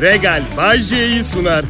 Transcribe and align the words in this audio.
Regal 0.00 0.42
Bajje'yi 0.56 1.22
sunar. 1.22 1.64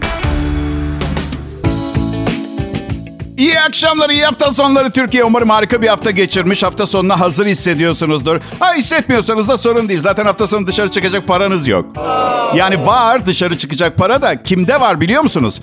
İyi 3.36 3.60
akşamlar, 3.60 4.10
iyi 4.10 4.24
hafta 4.24 4.50
sonları 4.50 4.90
Türkiye. 4.90 5.24
Umarım 5.24 5.50
harika 5.50 5.82
bir 5.82 5.88
hafta 5.88 6.10
geçirmiş. 6.10 6.62
Hafta 6.62 6.86
sonuna 6.86 7.20
hazır 7.20 7.46
hissediyorsunuzdur. 7.46 8.40
Ha 8.60 8.74
hissetmiyorsanız 8.74 9.48
da 9.48 9.56
sorun 9.56 9.88
değil. 9.88 10.00
Zaten 10.00 10.24
hafta 10.24 10.46
sonu 10.46 10.66
dışarı 10.66 10.90
çıkacak 10.90 11.26
paranız 11.26 11.66
yok. 11.66 11.86
Yani 12.54 12.86
var 12.86 13.26
dışarı 13.26 13.58
çıkacak 13.58 13.96
para 13.96 14.22
da 14.22 14.42
kimde 14.42 14.80
var 14.80 15.00
biliyor 15.00 15.22
musunuz? 15.22 15.60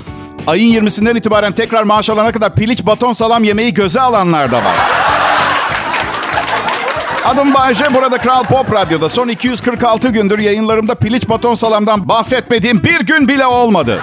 Ayın 0.47 0.81
20'sinden 0.85 1.17
itibaren 1.17 1.51
tekrar 1.51 1.83
maaş 1.83 2.09
alana 2.09 2.31
kadar 2.31 2.55
piliç 2.55 2.85
baton 2.85 3.13
salam 3.13 3.43
yemeği 3.43 3.73
göze 3.73 4.01
alanlar 4.01 4.51
da 4.51 4.57
var. 4.57 4.75
Adım 7.25 7.53
Bayece. 7.53 7.93
Burada 7.93 8.17
Kral 8.17 8.43
Pop 8.43 8.73
Radyo'da 8.73 9.09
son 9.09 9.27
246 9.27 10.09
gündür 10.09 10.39
yayınlarımda 10.39 10.95
piliç 10.95 11.29
baton 11.29 11.55
salamdan 11.55 12.09
bahsetmediğim 12.09 12.83
bir 12.83 12.99
gün 12.99 13.27
bile 13.27 13.45
olmadı. 13.45 14.01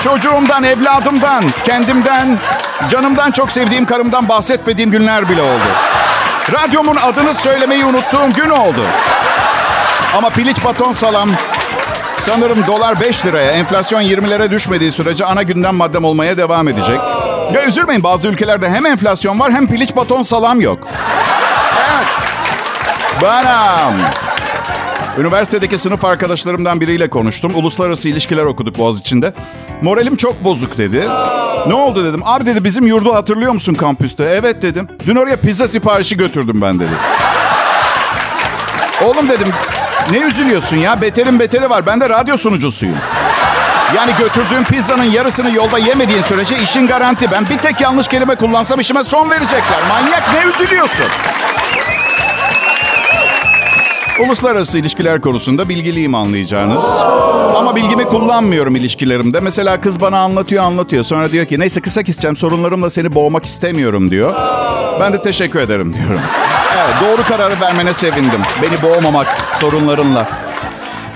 Çocuğumdan, 0.00 0.64
evladımdan, 0.64 1.44
kendimden, 1.64 2.38
canımdan 2.88 3.30
çok 3.30 3.50
sevdiğim 3.50 3.84
karımdan 3.84 4.28
bahsetmediğim 4.28 4.90
günler 4.90 5.28
bile 5.28 5.42
oldu. 5.42 5.68
Radyomun 6.52 6.96
adını 6.96 7.34
söylemeyi 7.34 7.84
unuttuğum 7.84 8.32
gün 8.36 8.50
oldu. 8.50 8.80
Ama 10.16 10.30
piliç 10.30 10.64
baton 10.64 10.92
salam 10.92 11.28
sanırım 12.18 12.66
dolar 12.66 13.00
5 13.00 13.26
liraya, 13.26 13.50
enflasyon 13.50 14.00
20'lere 14.02 14.50
düşmediği 14.50 14.92
sürece 14.92 15.24
ana 15.24 15.42
gündem 15.42 15.74
maddem 15.74 16.04
olmaya 16.04 16.36
devam 16.38 16.68
edecek. 16.68 17.00
Ya 17.54 17.66
üzülmeyin 17.66 18.02
bazı 18.02 18.28
ülkelerde 18.28 18.70
hem 18.70 18.86
enflasyon 18.86 19.40
var 19.40 19.52
hem 19.52 19.66
piliç 19.66 19.96
baton 19.96 20.22
salam 20.22 20.60
yok. 20.60 20.78
Benim. 23.22 24.00
Üniversitedeki 25.18 25.78
sınıf 25.78 26.04
arkadaşlarımdan 26.04 26.80
biriyle 26.80 27.10
konuştum. 27.10 27.52
Uluslararası 27.54 28.08
ilişkiler 28.08 28.44
okuduk 28.44 28.78
Boğaziçi'nde. 28.78 29.32
Moralim 29.82 30.16
çok 30.16 30.44
bozuk 30.44 30.78
dedi. 30.78 31.08
Ne 31.66 31.74
oldu 31.74 32.04
dedim. 32.04 32.20
Abi 32.24 32.46
dedi 32.46 32.64
bizim 32.64 32.86
yurdu 32.86 33.14
hatırlıyor 33.14 33.52
musun 33.52 33.74
kampüste? 33.74 34.24
Evet 34.24 34.62
dedim. 34.62 34.88
Dün 35.06 35.16
oraya 35.16 35.36
pizza 35.36 35.68
siparişi 35.68 36.16
götürdüm 36.16 36.62
ben 36.62 36.80
dedi. 36.80 36.90
Oğlum 39.04 39.28
dedim 39.28 39.48
ne 40.10 40.18
üzülüyorsun 40.18 40.76
ya? 40.76 41.00
Beterin 41.02 41.40
beteri 41.40 41.70
var. 41.70 41.86
Ben 41.86 42.00
de 42.00 42.08
radyo 42.08 42.36
sunucusuyum. 42.36 42.96
Yani 43.96 44.12
götürdüğüm 44.18 44.64
pizzanın 44.64 45.04
yarısını 45.04 45.50
yolda 45.54 45.78
yemediğin 45.78 46.22
sürece 46.22 46.58
işin 46.58 46.86
garanti. 46.86 47.30
Ben 47.30 47.48
bir 47.48 47.58
tek 47.58 47.80
yanlış 47.80 48.08
kelime 48.08 48.34
kullansam 48.34 48.80
işime 48.80 49.04
son 49.04 49.30
verecekler. 49.30 49.82
Manyak 49.88 50.32
ne 50.32 50.50
üzülüyorsun? 50.50 51.06
Uluslararası 54.20 54.78
ilişkiler 54.78 55.20
konusunda 55.20 55.68
bilgiliyim 55.68 56.14
anlayacağınız. 56.14 56.84
Ama 57.56 57.76
bilgimi 57.76 58.04
kullanmıyorum 58.04 58.76
ilişkilerimde. 58.76 59.40
Mesela 59.40 59.80
kız 59.80 60.00
bana 60.00 60.18
anlatıyor 60.18 60.64
anlatıyor. 60.64 61.04
Sonra 61.04 61.32
diyor 61.32 61.46
ki 61.46 61.58
neyse 61.60 61.80
kısa 61.80 62.02
keseceğim 62.02 62.36
sorunlarımla 62.36 62.90
seni 62.90 63.14
boğmak 63.14 63.44
istemiyorum 63.44 64.10
diyor. 64.10 64.34
Ben 65.00 65.12
de 65.12 65.22
teşekkür 65.22 65.60
ederim 65.60 65.94
diyorum. 65.94 66.20
Evet 66.76 66.94
doğru 67.02 67.28
kararı 67.28 67.60
vermene 67.60 67.92
sevindim. 67.92 68.40
Beni 68.62 68.82
boğmamak 68.82 69.26
sorunlarınla. 69.60 70.26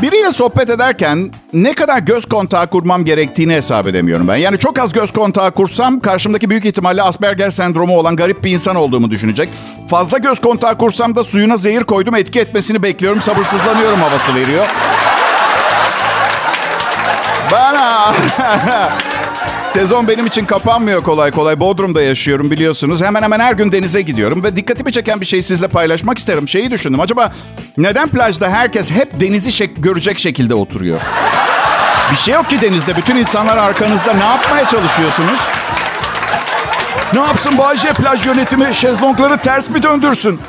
Biriyle 0.03 0.31
sohbet 0.31 0.71
ederken 0.71 1.31
ne 1.53 1.75
kadar 1.75 1.99
göz 1.99 2.27
kontağı 2.27 2.67
kurmam 2.67 3.05
gerektiğini 3.05 3.55
hesap 3.55 3.87
edemiyorum 3.87 4.29
ben. 4.29 4.37
Yani 4.37 4.59
çok 4.59 4.79
az 4.79 4.93
göz 4.93 5.13
kontağı 5.13 5.51
kursam 5.51 6.01
karşımdaki 6.01 6.51
büyük 6.51 6.65
ihtimalle 6.65 7.03
Asperger 7.03 7.51
sendromu 7.51 7.99
olan 7.99 8.17
garip 8.17 8.45
bir 8.45 8.51
insan 8.51 8.77
olduğumu 8.77 9.11
düşünecek. 9.11 9.49
Fazla 9.89 10.19
göz 10.19 10.41
kontağı 10.41 10.79
kursam 10.79 11.17
da 11.17 11.25
suyuna 11.25 11.57
zehir 11.57 11.81
koydum 11.81 12.15
etki 12.15 12.41
etmesini 12.41 12.83
bekliyorum. 12.83 13.21
Sabırsızlanıyorum 13.21 14.01
havası 14.01 14.35
veriyor. 14.35 14.67
Bana. 17.53 18.15
Sezon 19.73 20.09
benim 20.09 20.27
için 20.27 20.45
kapanmıyor 20.45 21.03
kolay 21.03 21.31
kolay. 21.31 21.61
Bodrum'da 21.61 22.03
yaşıyorum 22.03 22.51
biliyorsunuz. 22.51 23.03
Hemen 23.03 23.23
hemen 23.23 23.41
her 23.41 23.53
gün 23.53 23.73
denize 23.73 24.03
gidiyorum. 24.03 24.45
Ve 24.45 24.57
dikkatimi 24.57 24.93
çeken 24.93 25.21
bir 25.21 25.27
şey 25.27 25.43
sizle 25.43 25.69
paylaşmak 25.69 26.19
isterim. 26.19 26.49
Şeyi 26.49 26.71
düşündüm. 26.71 27.01
Acaba 27.01 27.33
neden 27.77 28.09
plajda 28.09 28.49
herkes 28.51 28.91
hep 28.91 29.21
denizi 29.21 29.51
şek- 29.51 29.81
görecek 29.83 30.19
şekilde 30.19 30.55
oturuyor? 30.55 31.01
Bir 32.13 32.17
şey 32.17 32.35
yok 32.35 32.51
ki 32.51 32.61
denizde. 32.61 32.97
Bütün 32.97 33.17
insanlar 33.17 33.57
arkanızda. 33.57 34.13
Ne 34.15 34.25
yapmaya 34.25 34.69
çalışıyorsunuz? 34.69 35.41
Ne 37.13 37.21
yapsın 37.21 37.59
Bayce 37.59 37.93
plaj 37.93 38.27
yönetimi 38.27 38.75
şezlongları 38.75 39.39
ters 39.39 39.71
mi 39.71 39.83
döndürsün? 39.83 40.41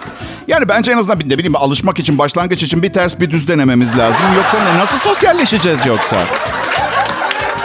Yani 0.47 0.69
bence 0.69 0.91
en 0.91 0.97
azından 0.97 1.19
ne 1.25 1.37
bileyim 1.37 1.55
alışmak 1.55 1.99
için, 1.99 2.17
başlangıç 2.17 2.63
için 2.63 2.83
bir 2.83 2.93
ters 2.93 3.19
bir 3.19 3.31
düz 3.31 3.47
denememiz 3.47 3.97
lazım. 3.97 4.25
Yoksa 4.37 4.57
ne, 4.63 4.79
nasıl 4.79 4.97
sosyalleşeceğiz 4.97 5.85
yoksa? 5.85 6.17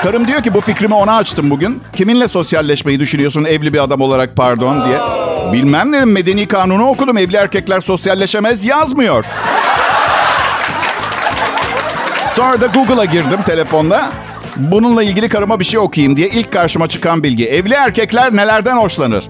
Karım 0.07 0.29
diyor 0.29 0.43
ki 0.43 0.55
bu 0.55 0.61
fikrimi 0.61 0.95
ona 0.95 1.17
açtım 1.17 1.51
bugün. 1.51 1.83
Kiminle 1.97 2.29
sosyalleşmeyi 2.29 3.01
düşünüyorsun 3.01 3.45
evli 3.45 3.73
bir 3.73 3.83
adam 3.83 4.01
olarak 4.01 4.37
pardon 4.37 4.85
diye. 4.85 4.99
Bilmem 5.53 5.93
dedim 5.93 6.13
medeni 6.13 6.49
kanunu 6.49 6.89
okudum. 6.89 7.19
Evli 7.19 7.37
erkekler 7.37 7.81
sosyalleşemez 7.81 8.65
yazmıyor. 8.65 9.25
Sonra 12.33 12.61
da 12.61 12.67
Google'a 12.67 13.05
girdim 13.05 13.43
telefonda. 13.47 14.11
Bununla 14.57 15.03
ilgili 15.03 15.29
karıma 15.29 15.61
bir 15.61 15.65
şey 15.65 15.81
okuyayım 15.81 16.17
diye 16.17 16.29
ilk 16.29 16.53
karşıma 16.53 16.89
çıkan 16.89 17.23
bilgi. 17.23 17.47
Evli 17.47 17.75
erkekler 17.75 18.37
nelerden 18.37 18.77
hoşlanır? 18.77 19.25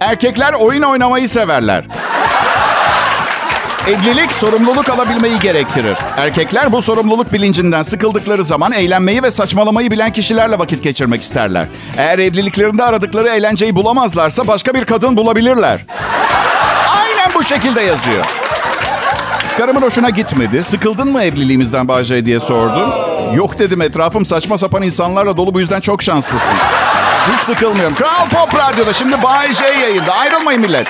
Erkekler 0.00 0.52
oyun 0.52 0.82
oynamayı 0.82 1.28
severler. 1.28 1.84
Evlilik 3.86 4.32
sorumluluk 4.32 4.88
alabilmeyi 4.88 5.38
gerektirir. 5.38 5.98
Erkekler 6.16 6.72
bu 6.72 6.82
sorumluluk 6.82 7.32
bilincinden 7.32 7.82
sıkıldıkları 7.82 8.44
zaman 8.44 8.72
eğlenmeyi 8.72 9.22
ve 9.22 9.30
saçmalamayı 9.30 9.90
bilen 9.90 10.12
kişilerle 10.12 10.58
vakit 10.58 10.82
geçirmek 10.82 11.22
isterler. 11.22 11.66
Eğer 11.96 12.18
evliliklerinde 12.18 12.82
aradıkları 12.82 13.28
eğlenceyi 13.28 13.76
bulamazlarsa 13.76 14.46
başka 14.46 14.74
bir 14.74 14.84
kadın 14.84 15.16
bulabilirler. 15.16 15.80
Aynen 16.88 17.34
bu 17.34 17.44
şekilde 17.44 17.80
yazıyor. 17.80 18.24
Karımın 19.58 19.82
hoşuna 19.82 20.10
gitmedi. 20.10 20.64
Sıkıldın 20.64 21.12
mı 21.12 21.22
evliliğimizden 21.22 21.88
Bahçe 21.88 22.24
diye 22.24 22.40
sordum. 22.40 22.92
Yok 23.34 23.58
dedim 23.58 23.82
etrafım 23.82 24.24
saçma 24.26 24.58
sapan 24.58 24.82
insanlarla 24.82 25.36
dolu 25.36 25.54
bu 25.54 25.60
yüzden 25.60 25.80
çok 25.80 26.02
şanslısın. 26.02 26.54
Hiç 27.34 27.40
sıkılmıyorum. 27.40 27.94
Kral 27.94 28.28
Pop 28.28 28.54
Radyo'da 28.54 28.92
şimdi 28.92 29.16
J 29.58 29.80
yayında. 29.80 30.12
Ayrılmayın 30.14 30.60
millet. 30.60 30.86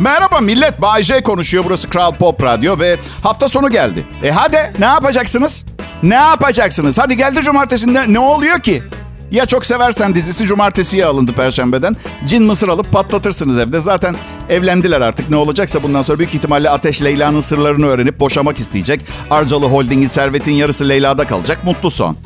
Merhaba 0.00 0.40
millet. 0.40 0.82
Bay 0.82 1.02
J 1.02 1.22
konuşuyor. 1.22 1.64
Burası 1.66 1.88
Kral 1.90 2.14
Pop 2.14 2.42
Radyo 2.42 2.78
ve 2.78 2.96
hafta 3.22 3.48
sonu 3.48 3.70
geldi. 3.70 4.06
E 4.24 4.30
hadi 4.30 4.72
ne 4.78 4.84
yapacaksınız? 4.84 5.64
Ne 6.02 6.14
yapacaksınız? 6.14 6.98
Hadi 6.98 7.16
geldi 7.16 7.42
cumartesinde 7.42 8.12
ne 8.12 8.18
oluyor 8.18 8.58
ki? 8.58 8.82
Ya 9.30 9.46
çok 9.46 9.66
seversen 9.66 10.14
dizisi 10.14 10.46
cumartesiye 10.46 11.04
alındı 11.06 11.32
perşembeden. 11.32 11.96
Cin 12.26 12.42
mısır 12.44 12.68
alıp 12.68 12.92
patlatırsınız 12.92 13.58
evde. 13.58 13.80
Zaten 13.80 14.16
evlendiler 14.48 15.00
artık. 15.00 15.30
Ne 15.30 15.36
olacaksa 15.36 15.82
bundan 15.82 16.02
sonra 16.02 16.18
büyük 16.18 16.34
ihtimalle 16.34 16.70
Ateş 16.70 17.02
Leyla'nın 17.02 17.40
sırlarını 17.40 17.86
öğrenip 17.86 18.20
boşamak 18.20 18.58
isteyecek. 18.58 19.04
Arcalı 19.30 19.66
Holding'in 19.66 20.08
servetin 20.08 20.52
yarısı 20.52 20.88
Leyla'da 20.88 21.26
kalacak. 21.26 21.64
Mutlu 21.64 21.90
son. 21.90 22.16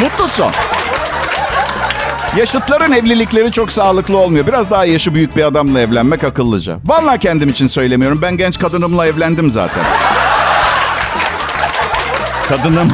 Mutlu 0.00 0.28
son. 0.28 0.52
Yaşıtların 2.38 2.92
evlilikleri 2.92 3.52
çok 3.52 3.72
sağlıklı 3.72 4.18
olmuyor. 4.18 4.46
Biraz 4.46 4.70
daha 4.70 4.84
yaşı 4.84 5.14
büyük 5.14 5.36
bir 5.36 5.44
adamla 5.44 5.80
evlenmek 5.80 6.24
akıllıca. 6.24 6.76
Vallahi 6.84 7.18
kendim 7.18 7.48
için 7.48 7.66
söylemiyorum. 7.66 8.22
Ben 8.22 8.36
genç 8.36 8.58
kadınımla 8.58 9.06
evlendim 9.06 9.50
zaten. 9.50 9.84
Kadınım. 12.48 12.92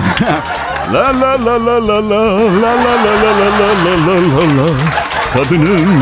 la 0.93 1.21
la 1.21 1.47
la 1.47 1.67
la 1.67 1.87
la 1.87 2.09
la 2.09 2.11
la 2.11 2.62
la 2.62 2.75
la 2.75 2.95
la 2.95 3.23
la 3.23 3.41
la 3.59 4.06
la 4.06 4.15
la 4.15 4.65
la 4.65 4.71
Kadınım. 5.34 6.01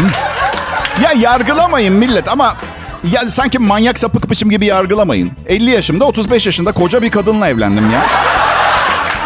Ya 1.03 1.13
yargılamayın 1.17 1.95
millet 1.95 2.29
ama 2.29 2.57
ya 3.13 3.31
sanki 3.31 3.59
manyak 3.59 3.99
sapıkmışım 3.99 4.51
gibi 4.51 4.67
yargılamayın. 4.67 5.31
50 5.47 5.71
yaşımda 5.71 6.05
35 6.05 6.47
yaşında 6.47 6.73
koca 6.73 7.03
bir 7.03 7.11
kadınla 7.11 7.49
evlendim 7.49 7.91
ya. 7.91 8.07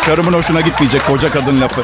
Karımın 0.07 0.33
hoşuna 0.33 0.61
gitmeyecek 0.61 1.07
koca 1.07 1.31
kadın 1.31 1.61
lafı. 1.61 1.83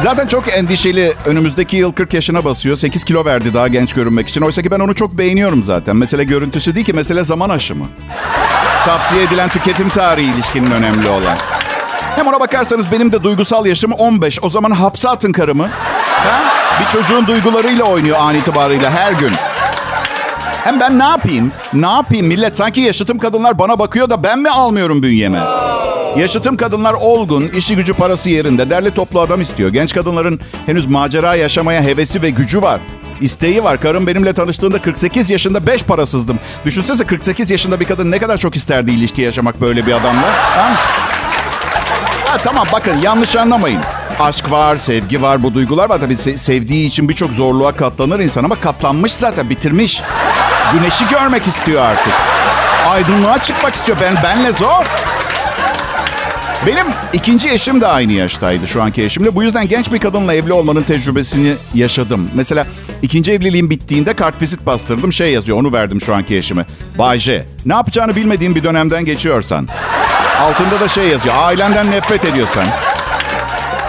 Zaten 0.00 0.26
çok 0.26 0.48
endişeli. 0.58 1.12
Önümüzdeki 1.26 1.76
yıl 1.76 1.92
40 1.92 2.14
yaşına 2.14 2.44
basıyor. 2.44 2.76
8 2.76 3.04
kilo 3.04 3.24
verdi 3.24 3.54
daha 3.54 3.68
genç 3.68 3.92
görünmek 3.92 4.28
için. 4.28 4.40
Oysa 4.40 4.62
ki 4.62 4.70
ben 4.70 4.80
onu 4.80 4.94
çok 4.94 5.12
beğeniyorum 5.18 5.62
zaten. 5.62 5.96
Mesele 5.96 6.24
görüntüsü 6.24 6.74
değil 6.74 6.86
ki 6.86 6.92
mesele 6.92 7.24
zaman 7.24 7.50
aşımı. 7.50 7.86
Tavsiye 8.86 9.22
edilen 9.22 9.48
tüketim 9.48 9.88
tarihi 9.88 10.34
ilişkinin 10.34 10.70
önemli 10.70 11.08
olan. 11.08 11.36
Hem 12.16 12.26
ona 12.26 12.40
bakarsanız 12.40 12.92
benim 12.92 13.12
de 13.12 13.22
duygusal 13.22 13.66
yaşım 13.66 13.92
15. 13.92 14.38
O 14.42 14.50
zaman 14.50 14.70
hapse 14.70 15.08
atın 15.08 15.32
karımı. 15.32 15.68
Ha? 16.02 16.42
Bir 16.80 16.86
çocuğun 16.88 17.26
duygularıyla 17.26 17.84
oynuyor 17.84 18.16
an 18.20 18.34
itibarıyla 18.34 18.90
her 18.90 19.12
gün. 19.12 19.30
Hem 20.64 20.80
ben 20.80 20.98
ne 20.98 21.04
yapayım? 21.04 21.52
Ne 21.72 21.86
yapayım 21.86 22.26
millet? 22.26 22.56
Sanki 22.56 22.80
yaşıtım 22.80 23.18
kadınlar 23.18 23.58
bana 23.58 23.78
bakıyor 23.78 24.10
da 24.10 24.22
ben 24.22 24.38
mi 24.38 24.50
almıyorum 24.50 25.02
bünyeme? 25.02 25.38
Yaşıtım 26.16 26.56
kadınlar 26.56 26.92
olgun, 26.92 27.48
işi 27.48 27.76
gücü 27.76 27.94
parası 27.94 28.30
yerinde, 28.30 28.70
derli 28.70 28.94
toplu 28.94 29.20
adam 29.20 29.40
istiyor. 29.40 29.70
Genç 29.70 29.94
kadınların 29.94 30.40
henüz 30.66 30.86
macera 30.86 31.34
yaşamaya 31.34 31.82
hevesi 31.82 32.22
ve 32.22 32.30
gücü 32.30 32.62
var. 32.62 32.80
İsteği 33.20 33.64
var. 33.64 33.80
Karım 33.80 34.06
benimle 34.06 34.32
tanıştığında 34.32 34.82
48 34.82 35.30
yaşında 35.30 35.66
5 35.66 35.82
parasızdım. 35.82 36.38
Düşünsenize 36.64 37.04
48 37.04 37.50
yaşında 37.50 37.80
bir 37.80 37.84
kadın 37.84 38.10
ne 38.10 38.18
kadar 38.18 38.36
çok 38.36 38.56
isterdi 38.56 38.90
ilişki 38.90 39.22
yaşamak 39.22 39.60
böyle 39.60 39.86
bir 39.86 39.92
adamla. 39.92 40.32
Tamam. 40.54 40.72
Ha, 42.24 42.38
tamam 42.42 42.66
bakın 42.72 42.98
yanlış 43.02 43.36
anlamayın. 43.36 43.80
Aşk 44.20 44.50
var, 44.50 44.76
sevgi 44.76 45.22
var, 45.22 45.42
bu 45.42 45.54
duygular 45.54 45.88
var. 45.88 46.00
Tabii 46.00 46.16
sevdiği 46.16 46.88
için 46.88 47.08
birçok 47.08 47.30
zorluğa 47.30 47.72
katlanır 47.72 48.20
insan 48.20 48.44
ama 48.44 48.60
katlanmış 48.60 49.12
zaten, 49.12 49.50
bitirmiş. 49.50 50.02
Güneşi 50.72 51.08
görmek 51.08 51.46
istiyor 51.46 51.82
artık. 51.82 52.12
Aydınlığa 52.88 53.42
çıkmak 53.42 53.74
istiyor. 53.74 53.98
Ben 54.00 54.16
benle 54.22 54.52
zor. 54.52 54.84
Benim 56.66 56.86
ikinci 57.12 57.50
eşim 57.50 57.80
de 57.80 57.86
aynı 57.86 58.12
yaştaydı 58.12 58.66
şu 58.66 58.82
anki 58.82 59.04
eşimle. 59.04 59.36
Bu 59.36 59.42
yüzden 59.42 59.68
genç 59.68 59.92
bir 59.92 59.98
kadınla 59.98 60.34
evli 60.34 60.52
olmanın 60.52 60.82
tecrübesini 60.82 61.54
yaşadım. 61.74 62.30
Mesela 62.34 62.66
ikinci 63.02 63.32
evliliğim 63.32 63.70
bittiğinde 63.70 64.14
kartvizit 64.14 64.66
bastırdım. 64.66 65.12
Şey 65.12 65.32
yazıyor 65.32 65.58
onu 65.58 65.72
verdim 65.72 66.00
şu 66.00 66.14
anki 66.14 66.36
eşime. 66.36 66.66
Bayce 66.98 67.46
ne 67.66 67.74
yapacağını 67.74 68.16
bilmediğin 68.16 68.54
bir 68.54 68.64
dönemden 68.64 69.04
geçiyorsan. 69.04 69.68
Altında 70.40 70.80
da 70.80 70.88
şey 70.88 71.08
yazıyor. 71.08 71.34
Ailenden 71.38 71.90
nefret 71.90 72.24
ediyorsan. 72.24 72.64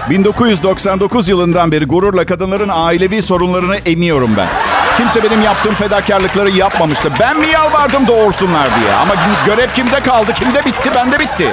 1999 0.09 1.29
yılından 1.29 1.71
beri 1.71 1.85
gururla 1.85 2.25
kadınların 2.25 2.69
ailevi 2.73 3.21
sorunlarını 3.21 3.75
emiyorum 3.75 4.31
ben. 4.37 4.64
Kimse 4.97 5.23
benim 5.23 5.41
yaptığım 5.41 5.75
fedakarlıkları 5.75 6.49
yapmamıştı. 6.51 7.09
Ben 7.19 7.39
mi 7.39 7.47
yalvardım 7.53 8.07
doğursunlar 8.07 8.69
diye. 8.79 8.93
Ama 8.93 9.13
görev 9.45 9.67
kimde 9.75 9.99
kaldı, 9.99 10.33
kimde 10.33 10.65
bitti, 10.65 10.91
bende 10.95 11.19
bitti. 11.19 11.51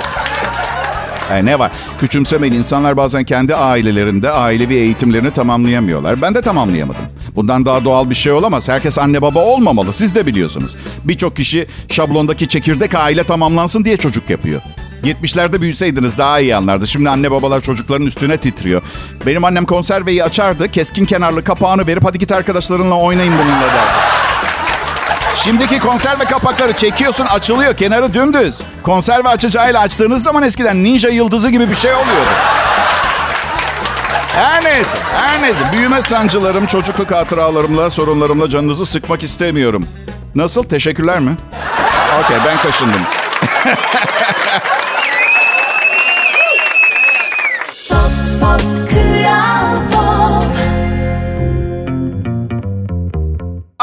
E, 1.31 1.45
ne 1.45 1.59
var? 1.59 1.73
Küçümsemeyin. 2.01 2.55
İnsanlar 2.55 2.97
bazen 2.97 3.25
kendi 3.25 3.55
ailelerinde 3.55 4.31
ailevi 4.31 4.75
eğitimlerini 4.75 5.31
tamamlayamıyorlar. 5.31 6.23
Ben 6.23 6.35
de 6.35 6.43
tamamlayamadım. 6.43 7.03
Bundan 7.37 7.67
daha 7.67 7.85
doğal 7.85 8.11
bir 8.11 8.15
şey 8.15 8.33
olamaz. 8.33 8.69
Herkes 8.69 8.99
anne 8.99 9.23
baba 9.23 9.39
olmamalı. 9.45 9.93
Siz 9.93 10.15
de 10.15 10.27
biliyorsunuz. 10.27 10.77
Birçok 11.05 11.37
kişi 11.37 11.67
şablondaki 11.89 12.49
çekirdek 12.49 12.95
aile 12.95 13.25
tamamlansın 13.25 13.85
diye 13.85 13.97
çocuk 13.97 14.31
yapıyor. 14.31 14.61
70'lerde 15.05 15.61
büyüseydiniz 15.61 16.19
daha 16.19 16.41
iyi 16.41 16.57
anlardı. 16.57 16.87
Şimdi 16.87 17.11
anne 17.11 17.31
babalar 17.31 17.61
çocukların 17.61 18.07
üstüne 18.07 18.37
titriyor. 18.37 18.83
Benim 19.27 19.45
annem 19.45 19.65
konserveyi 19.65 20.25
açardı. 20.25 20.69
Keskin 20.69 21.05
kenarlı 21.05 21.45
kapağını 21.45 21.87
verip 21.87 22.05
hadi 22.05 22.19
git 22.19 22.33
arkadaşlarınla 22.33 22.95
oynayın 22.95 23.35
bununla 23.39 23.67
derdi. 23.67 23.93
Şimdiki 25.37 25.79
konserve 25.79 26.25
kapakları 26.25 26.73
çekiyorsun 26.73 27.27
açılıyor 27.27 27.77
kenarı 27.77 28.15
dümdüz. 28.15 28.61
Konserve 28.83 29.29
açacağıyla 29.29 29.81
açtığınız 29.81 30.23
zaman 30.23 30.43
eskiden 30.43 30.85
ninja 30.85 31.09
yıldızı 31.09 31.51
gibi 31.51 31.69
bir 31.69 31.75
şey 31.75 31.95
oluyordu. 31.95 32.31
Her 34.35 34.65
neyse, 34.65 34.97
her 35.17 35.43
neyse. 35.43 35.59
Büyüme 35.73 36.03
sancılarım, 36.03 36.67
çocukluk 36.67 37.11
hatıralarımla, 37.11 37.91
sorunlarımla 37.91 38.49
canınızı 38.49 38.87
sıkmak 38.87 39.23
istemiyorum. 39.23 39.87
Nasıl? 40.35 40.63
Teşekkürler 40.63 41.21
mi? 41.21 41.37
Okey, 42.25 42.37
ben 42.47 42.59
kaşındım. 42.59 43.01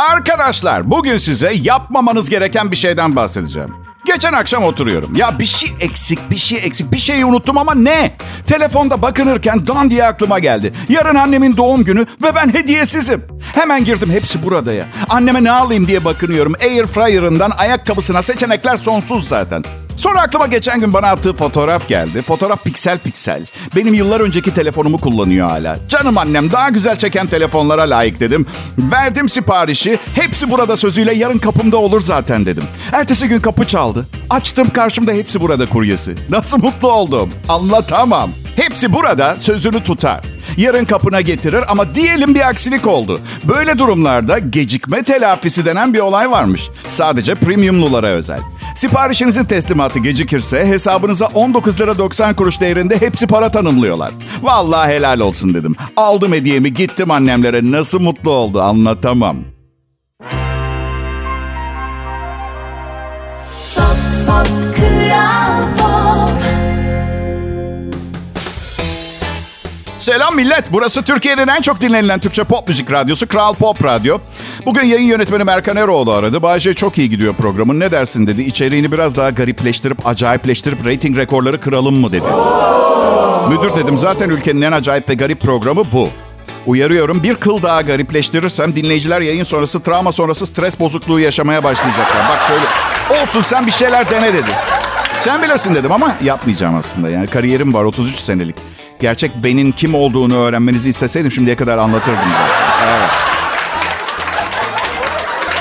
Arkadaşlar 0.10 0.92
bugün 0.92 1.18
size 1.18 1.54
yapmamanız 1.62 2.30
gereken 2.30 2.72
bir 2.72 2.76
şeyden 2.76 3.16
bahsedeceğim. 3.16 3.70
Geçen 4.06 4.34
akşam 4.34 4.64
oturuyorum. 4.64 5.16
Ya 5.16 5.40
bir 5.40 5.46
şey 5.46 5.70
eksik, 5.82 6.32
bir 6.32 6.38
şey 6.38 6.58
eksik, 6.58 6.92
bir 6.92 6.98
şeyi 6.98 7.26
unuttum 7.26 7.58
ama 7.58 7.76
ne? 7.76 8.18
Telefonda 8.48 9.02
bakınırken 9.02 9.68
dan 9.68 9.90
diye 9.90 10.06
aklıma 10.06 10.40
geldi. 10.40 10.74
Yarın 10.90 11.16
annemin 11.16 11.58
doğum 11.58 11.84
günü 11.84 12.06
ve 12.24 12.36
ben 12.36 12.54
hediyesizim. 12.54 13.24
Hemen 13.56 13.86
girdim 13.86 14.10
hepsi 14.12 14.44
burada 14.46 14.74
ya. 14.74 14.86
Anneme 15.10 15.44
ne 15.44 15.52
alayım 15.52 15.88
diye 15.88 16.06
bakınıyorum. 16.06 16.54
Air 16.62 16.86
fryer'ından 16.86 17.52
ayakkabısına 17.58 18.22
seçenekler 18.22 18.78
sonsuz 18.78 19.28
zaten. 19.28 19.64
Sonra 20.00 20.22
aklıma 20.22 20.48
geçen 20.48 20.80
gün 20.80 20.94
bana 20.94 21.08
attığı 21.08 21.34
fotoğraf 21.34 21.88
geldi. 21.88 22.22
Fotoğraf 22.22 22.64
piksel 22.64 23.00
piksel. 23.00 23.46
Benim 23.76 23.94
yıllar 23.94 24.20
önceki 24.20 24.54
telefonumu 24.54 24.98
kullanıyor 24.98 25.50
hala. 25.50 25.78
Canım 25.90 26.18
annem 26.18 26.52
daha 26.52 26.70
güzel 26.70 26.98
çeken 26.98 27.28
telefonlara 27.28 27.82
layık 27.82 28.20
dedim. 28.20 28.46
Verdim 28.78 29.30
siparişi. 29.30 30.00
Hepsi 30.16 30.52
burada 30.52 30.78
sözüyle 30.78 31.14
yarın 31.14 31.38
kapımda 31.38 31.78
olur 31.78 32.02
zaten 32.02 32.46
dedim. 32.46 32.64
Ertesi 32.94 33.28
gün 33.28 33.40
kapı 33.40 33.68
çaldı. 33.68 34.06
Açtım 34.30 34.70
karşımda 34.70 35.12
hepsi 35.12 35.42
burada 35.42 35.66
kuryesi. 35.66 36.16
Nasıl 36.30 36.58
mutlu 36.58 36.92
oldum. 36.92 37.30
Anlatamam. 37.50 38.32
Hepsi 38.56 38.94
burada 38.94 39.38
sözünü 39.38 39.84
tutar. 39.84 40.22
Yarın 40.58 40.86
kapına 40.86 41.22
getirir 41.22 41.64
ama 41.68 41.96
diyelim 41.96 42.36
bir 42.36 42.48
aksilik 42.50 42.88
oldu. 42.88 43.22
Böyle 43.44 43.78
durumlarda 43.78 44.40
gecikme 44.40 45.04
telafisi 45.04 45.66
denen 45.66 45.94
bir 45.94 46.00
olay 46.00 46.32
varmış. 46.32 46.70
Sadece 46.88 47.36
premiumlulara 47.36 48.08
özel. 48.08 48.40
Siparişinizin 48.80 49.46
teslimatı 49.46 50.00
gecikirse 50.00 50.66
hesabınıza 50.66 51.26
19 51.26 51.82
lira 51.82 51.98
90 51.98 52.34
kuruş 52.34 52.62
değerinde 52.62 53.02
hepsi 53.02 53.28
para 53.28 53.52
tanımlıyorlar. 53.52 54.12
Vallahi 54.42 54.94
helal 54.94 55.20
olsun 55.20 55.54
dedim. 55.54 55.76
Aldım 55.98 56.34
hediyemi 56.34 56.74
gittim 56.74 57.12
annemlere 57.12 57.72
nasıl 57.72 58.00
mutlu 58.00 58.32
oldu 58.32 58.62
anlatamam. 58.62 59.38
Pop, 63.76 63.98
pop, 64.28 64.59
Selam 70.00 70.36
millet. 70.36 70.72
Burası 70.72 71.02
Türkiye'nin 71.02 71.48
en 71.48 71.62
çok 71.62 71.82
dinlenilen 71.82 72.20
Türkçe 72.20 72.44
pop 72.44 72.68
müzik 72.68 72.92
radyosu 72.92 73.28
Kral 73.28 73.54
Pop 73.54 73.84
Radyo. 73.84 74.18
Bugün 74.66 74.84
yayın 74.84 75.08
yönetmeni 75.08 75.44
Merkan 75.44 75.78
Eroğlu 75.78 76.12
aradı. 76.12 76.42
Bayce 76.42 76.74
çok 76.74 76.98
iyi 76.98 77.10
gidiyor 77.10 77.36
programın. 77.36 77.80
Ne 77.80 77.92
dersin 77.92 78.28
dedi. 78.28 78.42
İçeriğini 78.42 78.92
biraz 78.92 79.18
daha 79.18 79.30
garipleştirip, 79.30 80.08
acayipleştirip 80.08 80.86
rating 80.86 81.18
rekorları 81.18 81.62
kıralım 81.62 81.96
mı 81.96 82.12
dedi. 82.12 82.26
Müdür 83.50 83.76
dedim 83.84 83.98
zaten 83.98 84.30
ülkenin 84.30 84.62
en 84.62 84.72
acayip 84.72 85.10
ve 85.10 85.14
garip 85.14 85.42
programı 85.42 85.92
bu. 85.92 86.10
Uyarıyorum 86.66 87.24
bir 87.24 87.36
kıl 87.36 87.64
daha 87.64 87.82
garipleştirirsem 87.82 88.76
dinleyiciler 88.76 89.22
yayın 89.22 89.44
sonrası 89.44 89.80
travma 89.84 90.12
sonrası 90.12 90.46
stres 90.46 90.80
bozukluğu 90.80 91.20
yaşamaya 91.20 91.64
başlayacaklar. 91.64 92.30
Bak 92.30 92.40
şöyle 92.48 93.22
olsun 93.22 93.42
sen 93.42 93.66
bir 93.66 93.72
şeyler 93.72 94.12
dene 94.12 94.34
dedi. 94.34 94.52
Sen 95.20 95.42
bilirsin 95.42 95.76
dedim 95.76 95.92
ama 95.92 96.16
yapmayacağım 96.24 96.76
aslında. 96.76 97.10
Yani 97.10 97.28
kariyerim 97.28 97.74
var 97.74 97.84
33 97.84 98.16
senelik. 98.16 98.56
Gerçek 99.00 99.36
benin 99.44 99.72
kim 99.72 99.96
olduğunu 99.96 100.38
öğrenmenizi 100.38 100.90
isteseydim 100.90 101.32
şimdiye 101.32 101.56
kadar 101.56 101.78
anlatırdım 101.78 102.20
zaten. 102.32 102.88
Evet. 102.88 103.10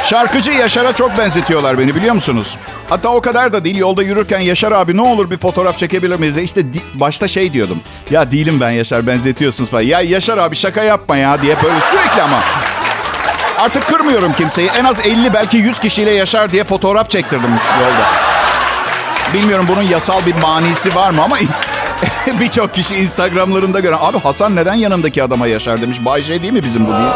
Şarkıcı 0.05 0.51
Yaşar'a 0.51 0.93
çok 0.95 1.19
benzetiyorlar 1.19 1.79
beni 1.79 1.95
biliyor 1.95 2.15
musunuz? 2.15 2.57
Hatta 2.89 3.09
o 3.09 3.21
kadar 3.21 3.53
da 3.53 3.65
değil. 3.65 3.77
Yolda 3.77 4.03
yürürken 4.03 4.39
Yaşar 4.41 4.73
abi 4.73 4.97
ne 4.97 5.03
olur 5.03 5.31
bir 5.31 5.39
fotoğraf 5.39 5.79
çekebilir 5.79 6.17
miyiz? 6.17 6.37
İşte 6.37 6.73
di- 6.73 6.83
başta 6.95 7.29
şey 7.29 7.53
diyordum. 7.53 7.81
Ya 8.11 8.31
değilim 8.31 8.61
ben 8.61 8.71
Yaşar 8.71 9.07
benzetiyorsunuz 9.07 9.71
falan. 9.71 9.83
Ya 9.83 10.01
Yaşar 10.01 10.39
abi 10.39 10.57
şaka 10.57 10.83
yapma 10.83 11.17
ya 11.17 11.43
diye 11.43 11.57
böyle 11.63 11.77
sürekli 11.91 12.23
ama. 12.23 12.39
Artık 13.59 13.87
kırmıyorum 13.89 14.33
kimseyi. 14.33 14.69
En 14.79 14.85
az 14.85 15.07
50 15.07 15.35
belki 15.35 15.57
100 15.57 15.79
kişiyle 15.79 16.11
Yaşar 16.11 16.53
diye 16.53 16.65
fotoğraf 16.65 17.11
çektirdim 17.11 17.51
yolda. 17.81 18.07
Bilmiyorum 19.35 19.67
bunun 19.69 19.83
yasal 19.83 20.27
bir 20.27 20.35
manisi 20.35 20.95
var 20.95 21.11
mı 21.11 21.23
ama 21.23 21.37
Birçok 22.41 22.75
kişi 22.75 22.95
Instagramlarında 22.95 23.81
gören 23.81 23.99
abi 24.01 24.19
Hasan 24.19 24.57
neden 24.57 24.75
yanındaki 24.75 25.23
adama 25.23 25.47
yaşar 25.47 25.83
demiş. 25.83 26.05
Bay 26.05 26.23
J 26.23 26.43
değil 26.43 26.53
mi 26.53 26.63
bizim 26.63 26.87
bu 26.87 26.93
değil? 26.93 27.11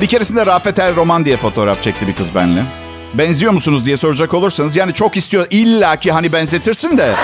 Bir 0.00 0.06
keresinde 0.06 0.46
Rafet 0.46 0.78
El 0.78 0.96
Roman 0.96 1.24
diye 1.24 1.36
fotoğraf 1.36 1.82
çekti 1.82 2.06
bir 2.06 2.14
kız 2.14 2.34
benimle. 2.34 2.62
Benziyor 3.14 3.52
musunuz 3.52 3.84
diye 3.84 3.96
soracak 3.96 4.34
olursanız 4.34 4.76
yani 4.76 4.94
çok 4.94 5.16
istiyor 5.16 5.46
illa 5.50 5.96
ki 5.96 6.12
hani 6.12 6.32
benzetirsin 6.32 6.98
de. 6.98 7.14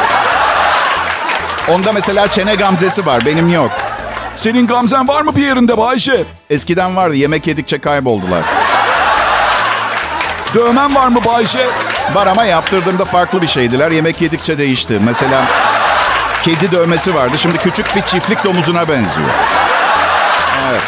Onda 1.68 1.92
mesela 1.92 2.28
çene 2.28 2.54
gamzesi 2.54 3.06
var 3.06 3.26
benim 3.26 3.48
yok. 3.48 3.70
Senin 4.36 4.66
gamzen 4.66 5.08
var 5.08 5.22
mı 5.22 5.36
bir 5.36 5.42
yerinde 5.42 5.78
Bayşe? 5.78 6.24
Eskiden 6.50 6.96
vardı 6.96 7.14
yemek 7.14 7.46
yedikçe 7.46 7.78
kayboldular. 7.78 8.42
Dövmen 10.54 10.94
var 10.94 11.08
mı 11.08 11.24
Bayşe? 11.24 11.66
Var 12.14 12.26
ama 12.26 12.44
yaptırdığımda 12.44 13.04
farklı 13.04 13.42
bir 13.42 13.46
şeydiler. 13.46 13.90
Yemek 13.92 14.20
yedikçe 14.20 14.58
değişti. 14.58 15.00
Mesela 15.04 15.44
kedi 16.42 16.72
dövmesi 16.72 17.14
vardı. 17.14 17.38
Şimdi 17.38 17.58
küçük 17.58 17.96
bir 17.96 18.02
çiftlik 18.02 18.44
domuzuna 18.44 18.88
benziyor. 18.88 19.28
Evet. 20.70 20.82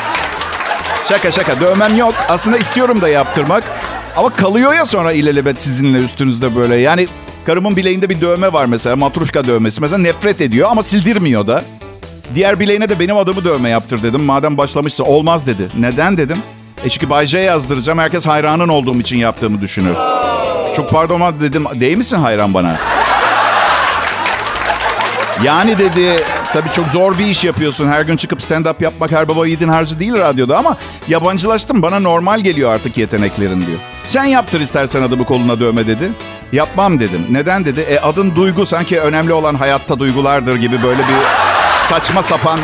Şaka 1.08 1.32
şaka 1.32 1.60
dövmem 1.60 1.96
yok. 1.96 2.14
Aslında 2.28 2.58
istiyorum 2.58 3.02
da 3.02 3.08
yaptırmak. 3.08 3.64
Ama 4.16 4.30
kalıyor 4.30 4.74
ya 4.74 4.84
sonra 4.86 5.12
ilelebet 5.12 5.62
sizinle 5.62 5.98
üstünüzde 5.98 6.56
böyle. 6.56 6.76
Yani 6.76 7.08
karımın 7.46 7.76
bileğinde 7.76 8.08
bir 8.08 8.20
dövme 8.20 8.52
var 8.52 8.66
mesela. 8.66 8.96
Matruşka 8.96 9.44
dövmesi. 9.46 9.80
Mesela 9.80 9.98
nefret 9.98 10.40
ediyor 10.40 10.68
ama 10.70 10.82
sildirmiyor 10.82 11.46
da. 11.46 11.64
Diğer 12.34 12.60
bileğine 12.60 12.88
de 12.88 13.00
benim 13.00 13.16
adımı 13.16 13.44
dövme 13.44 13.68
yaptır 13.68 14.02
dedim. 14.02 14.22
Madem 14.22 14.58
başlamışsa 14.58 15.04
olmaz 15.04 15.46
dedi. 15.46 15.68
Neden 15.78 16.16
dedim. 16.16 16.38
E 16.84 16.88
çünkü 16.88 17.10
Bay 17.10 17.26
J 17.26 17.38
yazdıracağım. 17.38 17.98
Herkes 17.98 18.26
hayranın 18.26 18.68
olduğum 18.68 19.00
için 19.00 19.16
yaptığımı 19.16 19.60
düşünür. 19.60 19.94
Çok 20.76 20.90
pardon 20.90 21.40
dedim. 21.40 21.64
Değil 21.80 21.96
misin 21.96 22.16
hayran 22.20 22.54
bana? 22.54 22.76
Yani 25.42 25.78
dedi 25.78 26.24
Tabii 26.54 26.70
çok 26.70 26.88
zor 26.88 27.18
bir 27.18 27.26
iş 27.26 27.44
yapıyorsun. 27.44 27.88
Her 27.88 28.02
gün 28.02 28.16
çıkıp 28.16 28.40
stand-up 28.40 28.82
yapmak 28.82 29.12
her 29.12 29.28
baba 29.28 29.46
yiğidin 29.46 29.68
harcı 29.68 30.00
değil 30.00 30.14
radyoda 30.14 30.58
ama 30.58 30.76
yabancılaştım. 31.08 31.82
Bana 31.82 32.00
normal 32.00 32.40
geliyor 32.40 32.74
artık 32.74 32.96
yeteneklerin 32.96 33.66
diyor. 33.66 33.78
Sen 34.06 34.24
yaptır 34.24 34.60
istersen 34.60 35.02
adımı 35.02 35.24
koluna 35.24 35.60
dövme 35.60 35.86
dedi. 35.86 36.10
Yapmam 36.52 37.00
dedim. 37.00 37.26
Neden 37.30 37.64
dedi? 37.64 37.80
E 37.80 37.98
adın 37.98 38.36
Duygu 38.36 38.66
sanki 38.66 39.00
önemli 39.00 39.32
olan 39.32 39.54
hayatta 39.54 39.98
duygulardır 39.98 40.56
gibi 40.56 40.82
böyle 40.82 40.98
bir 40.98 41.16
saçma 41.88 42.22
sapan... 42.22 42.60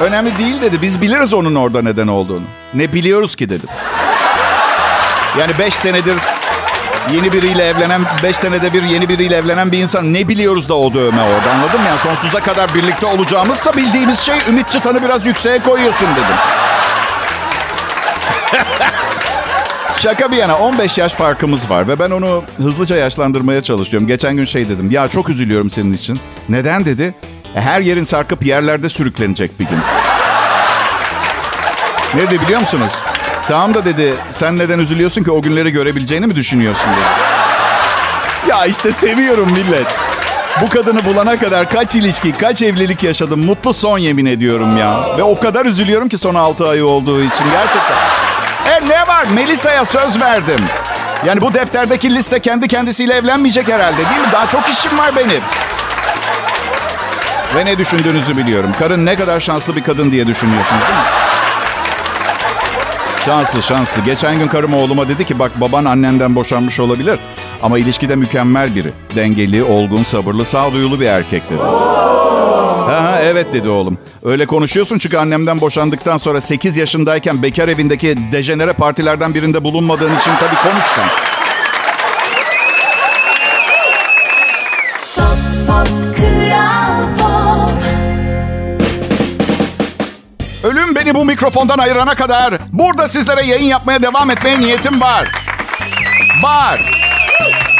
Önemli 0.00 0.38
değil 0.38 0.62
dedi. 0.62 0.82
Biz 0.82 1.00
biliriz 1.00 1.34
onun 1.34 1.54
orada 1.54 1.82
neden 1.82 2.06
olduğunu. 2.06 2.44
Ne 2.74 2.92
biliyoruz 2.92 3.36
ki 3.36 3.50
dedim. 3.50 3.68
Yani 5.38 5.52
beş 5.58 5.74
senedir 5.74 6.16
yeni 7.12 7.32
biriyle 7.32 7.64
evlenen, 7.66 8.02
beş 8.22 8.36
senede 8.36 8.72
bir 8.72 8.82
yeni 8.82 9.08
biriyle 9.08 9.36
evlenen 9.36 9.72
bir 9.72 9.78
insan 9.78 10.12
ne 10.12 10.28
biliyoruz 10.28 10.68
da 10.68 10.74
o 10.74 10.94
dövme 10.94 11.22
orada 11.22 11.50
anladın 11.50 11.80
mı? 11.80 11.86
Yani 11.88 12.00
sonsuza 12.00 12.40
kadar 12.42 12.74
birlikte 12.74 13.06
olacağımızsa 13.06 13.72
bildiğimiz 13.76 14.18
şey 14.20 14.38
Ümit 14.48 14.70
Çıtan'ı 14.70 15.02
biraz 15.02 15.26
yükseğe 15.26 15.58
koyuyorsun 15.58 16.08
dedim. 16.12 16.36
Şaka 19.98 20.32
bir 20.32 20.36
yana 20.36 20.58
15 20.58 20.98
yaş 20.98 21.12
farkımız 21.12 21.70
var 21.70 21.88
ve 21.88 21.98
ben 21.98 22.10
onu 22.10 22.44
hızlıca 22.56 22.96
yaşlandırmaya 22.96 23.62
çalışıyorum. 23.62 24.08
Geçen 24.08 24.36
gün 24.36 24.44
şey 24.44 24.68
dedim 24.68 24.90
ya 24.90 25.08
çok 25.08 25.28
üzülüyorum 25.28 25.70
senin 25.70 25.92
için. 25.92 26.20
Neden 26.48 26.84
dedi? 26.84 27.14
E, 27.56 27.60
her 27.60 27.80
yerin 27.80 28.04
sarkıp 28.04 28.46
yerlerde 28.46 28.88
sürüklenecek 28.88 29.60
bir 29.60 29.64
gün. 29.64 29.78
Ne 32.14 32.20
dedi 32.20 32.40
biliyor 32.40 32.60
musunuz? 32.60 32.92
Tamam 33.48 33.74
da 33.74 33.84
dedi 33.84 34.14
sen 34.30 34.58
neden 34.58 34.78
üzülüyorsun 34.78 35.24
ki 35.24 35.30
o 35.30 35.42
günleri 35.42 35.70
görebileceğini 35.70 36.26
mi 36.26 36.34
düşünüyorsun 36.34 36.90
dedi. 36.92 37.34
Ya 38.50 38.66
işte 38.66 38.92
seviyorum 38.92 39.52
millet. 39.52 39.86
Bu 40.60 40.68
kadını 40.68 41.04
bulana 41.04 41.38
kadar 41.38 41.70
kaç 41.70 41.94
ilişki, 41.94 42.32
kaç 42.32 42.62
evlilik 42.62 43.02
yaşadım. 43.02 43.40
Mutlu 43.44 43.74
son 43.74 43.98
yemin 43.98 44.26
ediyorum 44.26 44.76
ya. 44.76 45.16
Ve 45.18 45.22
o 45.22 45.40
kadar 45.40 45.66
üzülüyorum 45.66 46.08
ki 46.08 46.18
son 46.18 46.34
6 46.34 46.68
ayı 46.68 46.86
olduğu 46.86 47.20
için 47.22 47.44
gerçekten. 47.50 47.96
E 48.66 48.88
ne 48.88 49.06
var? 49.08 49.24
Melisa'ya 49.34 49.84
söz 49.84 50.20
verdim. 50.20 50.60
Yani 51.26 51.40
bu 51.40 51.54
defterdeki 51.54 52.14
liste 52.14 52.40
kendi 52.40 52.68
kendisiyle 52.68 53.14
evlenmeyecek 53.14 53.68
herhalde 53.68 53.96
değil 53.98 54.20
mi? 54.20 54.32
Daha 54.32 54.48
çok 54.48 54.68
işim 54.68 54.98
var 54.98 55.16
benim. 55.16 55.40
Ve 57.56 57.64
ne 57.64 57.78
düşündüğünüzü 57.78 58.36
biliyorum. 58.36 58.70
Karın 58.78 59.06
ne 59.06 59.16
kadar 59.16 59.40
şanslı 59.40 59.76
bir 59.76 59.82
kadın 59.82 60.12
diye 60.12 60.26
düşünüyorsunuz 60.26 60.82
değil 60.82 60.98
mi? 60.98 61.23
Şanslı 63.24 63.62
şanslı. 63.62 64.02
Geçen 64.04 64.38
gün 64.38 64.48
karım 64.48 64.74
oğluma 64.74 65.08
dedi 65.08 65.24
ki 65.24 65.38
bak 65.38 65.60
baban 65.60 65.84
annenden 65.84 66.34
boşanmış 66.34 66.80
olabilir. 66.80 67.18
Ama 67.62 67.78
ilişkide 67.78 68.16
mükemmel 68.16 68.74
biri. 68.74 68.92
Dengeli, 69.16 69.64
olgun, 69.64 70.02
sabırlı, 70.02 70.44
sağduyulu 70.44 71.00
bir 71.00 71.06
erkek 71.06 71.50
dedi. 71.50 71.60
Ha, 72.88 73.18
evet 73.22 73.52
dedi 73.52 73.68
oğlum. 73.68 73.98
Öyle 74.24 74.46
konuşuyorsun 74.46 74.98
çünkü 74.98 75.16
annemden 75.16 75.60
boşandıktan 75.60 76.16
sonra 76.16 76.40
8 76.40 76.76
yaşındayken 76.76 77.42
bekar 77.42 77.68
evindeki 77.68 78.14
dejenere 78.32 78.72
partilerden 78.72 79.34
birinde 79.34 79.64
bulunmadığın 79.64 80.14
için 80.14 80.32
tabii 80.40 80.70
konuş 80.70 80.84
mikrofondan 91.34 91.78
ayırana 91.78 92.14
kadar 92.14 92.54
burada 92.72 93.08
sizlere 93.08 93.46
yayın 93.46 93.66
yapmaya 93.66 94.02
devam 94.02 94.30
etmeye 94.30 94.60
niyetim 94.60 95.00
var. 95.00 95.28
Var. 96.42 96.80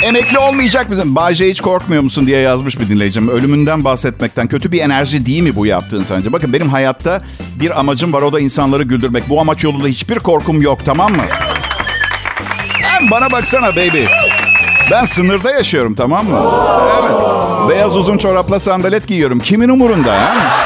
Emekli 0.02 0.38
olmayacak 0.38 0.90
bizim. 0.90 1.16
Bayce 1.16 1.48
hiç 1.50 1.60
korkmuyor 1.60 2.02
musun 2.02 2.26
diye 2.26 2.40
yazmış 2.40 2.80
bir 2.80 2.88
dinleyicim. 2.88 3.28
Ölümünden 3.28 3.84
bahsetmekten 3.84 4.46
kötü 4.46 4.72
bir 4.72 4.80
enerji 4.80 5.26
değil 5.26 5.42
mi 5.42 5.56
bu 5.56 5.66
yaptığın 5.66 6.02
sence? 6.02 6.32
Bakın 6.32 6.52
benim 6.52 6.68
hayatta 6.68 7.22
bir 7.60 7.80
amacım 7.80 8.12
var 8.12 8.22
o 8.22 8.32
da 8.32 8.40
insanları 8.40 8.82
güldürmek. 8.82 9.28
Bu 9.28 9.40
amaç 9.40 9.64
yolunda 9.64 9.88
hiçbir 9.88 10.18
korkum 10.18 10.62
yok 10.62 10.78
tamam 10.84 11.12
mı? 11.12 11.24
Hem 12.82 13.10
bana 13.10 13.32
baksana 13.32 13.76
baby. 13.76 14.04
Ben 14.90 15.04
sınırda 15.04 15.50
yaşıyorum 15.50 15.94
tamam 15.94 16.26
mı? 16.28 16.40
Evet. 17.02 17.14
Beyaz 17.70 17.96
uzun 17.96 18.18
çorapla 18.18 18.58
sandalet 18.58 19.08
giyiyorum. 19.08 19.40
Kimin 19.40 19.68
umurunda 19.68 20.12
ha? 20.12 20.63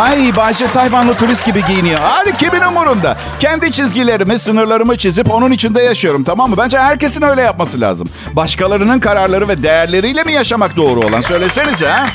Ay 0.00 0.36
Bayce 0.36 0.72
Tayvanlı 0.72 1.14
turist 1.14 1.46
gibi 1.46 1.64
giyiniyor. 1.64 2.00
Hadi 2.02 2.36
kimin 2.36 2.60
umurunda? 2.60 3.16
Kendi 3.40 3.72
çizgilerimi, 3.72 4.38
sınırlarımı 4.38 4.96
çizip 4.96 5.32
onun 5.34 5.50
içinde 5.50 5.82
yaşıyorum 5.82 6.24
tamam 6.24 6.50
mı? 6.50 6.56
Bence 6.58 6.78
herkesin 6.78 7.22
öyle 7.22 7.42
yapması 7.42 7.80
lazım. 7.80 8.08
Başkalarının 8.32 9.00
kararları 9.00 9.48
ve 9.48 9.62
değerleriyle 9.62 10.24
mi 10.24 10.32
yaşamak 10.32 10.76
doğru 10.76 11.00
olan? 11.00 11.20
Söylesenize 11.20 11.88
ha? 11.88 12.06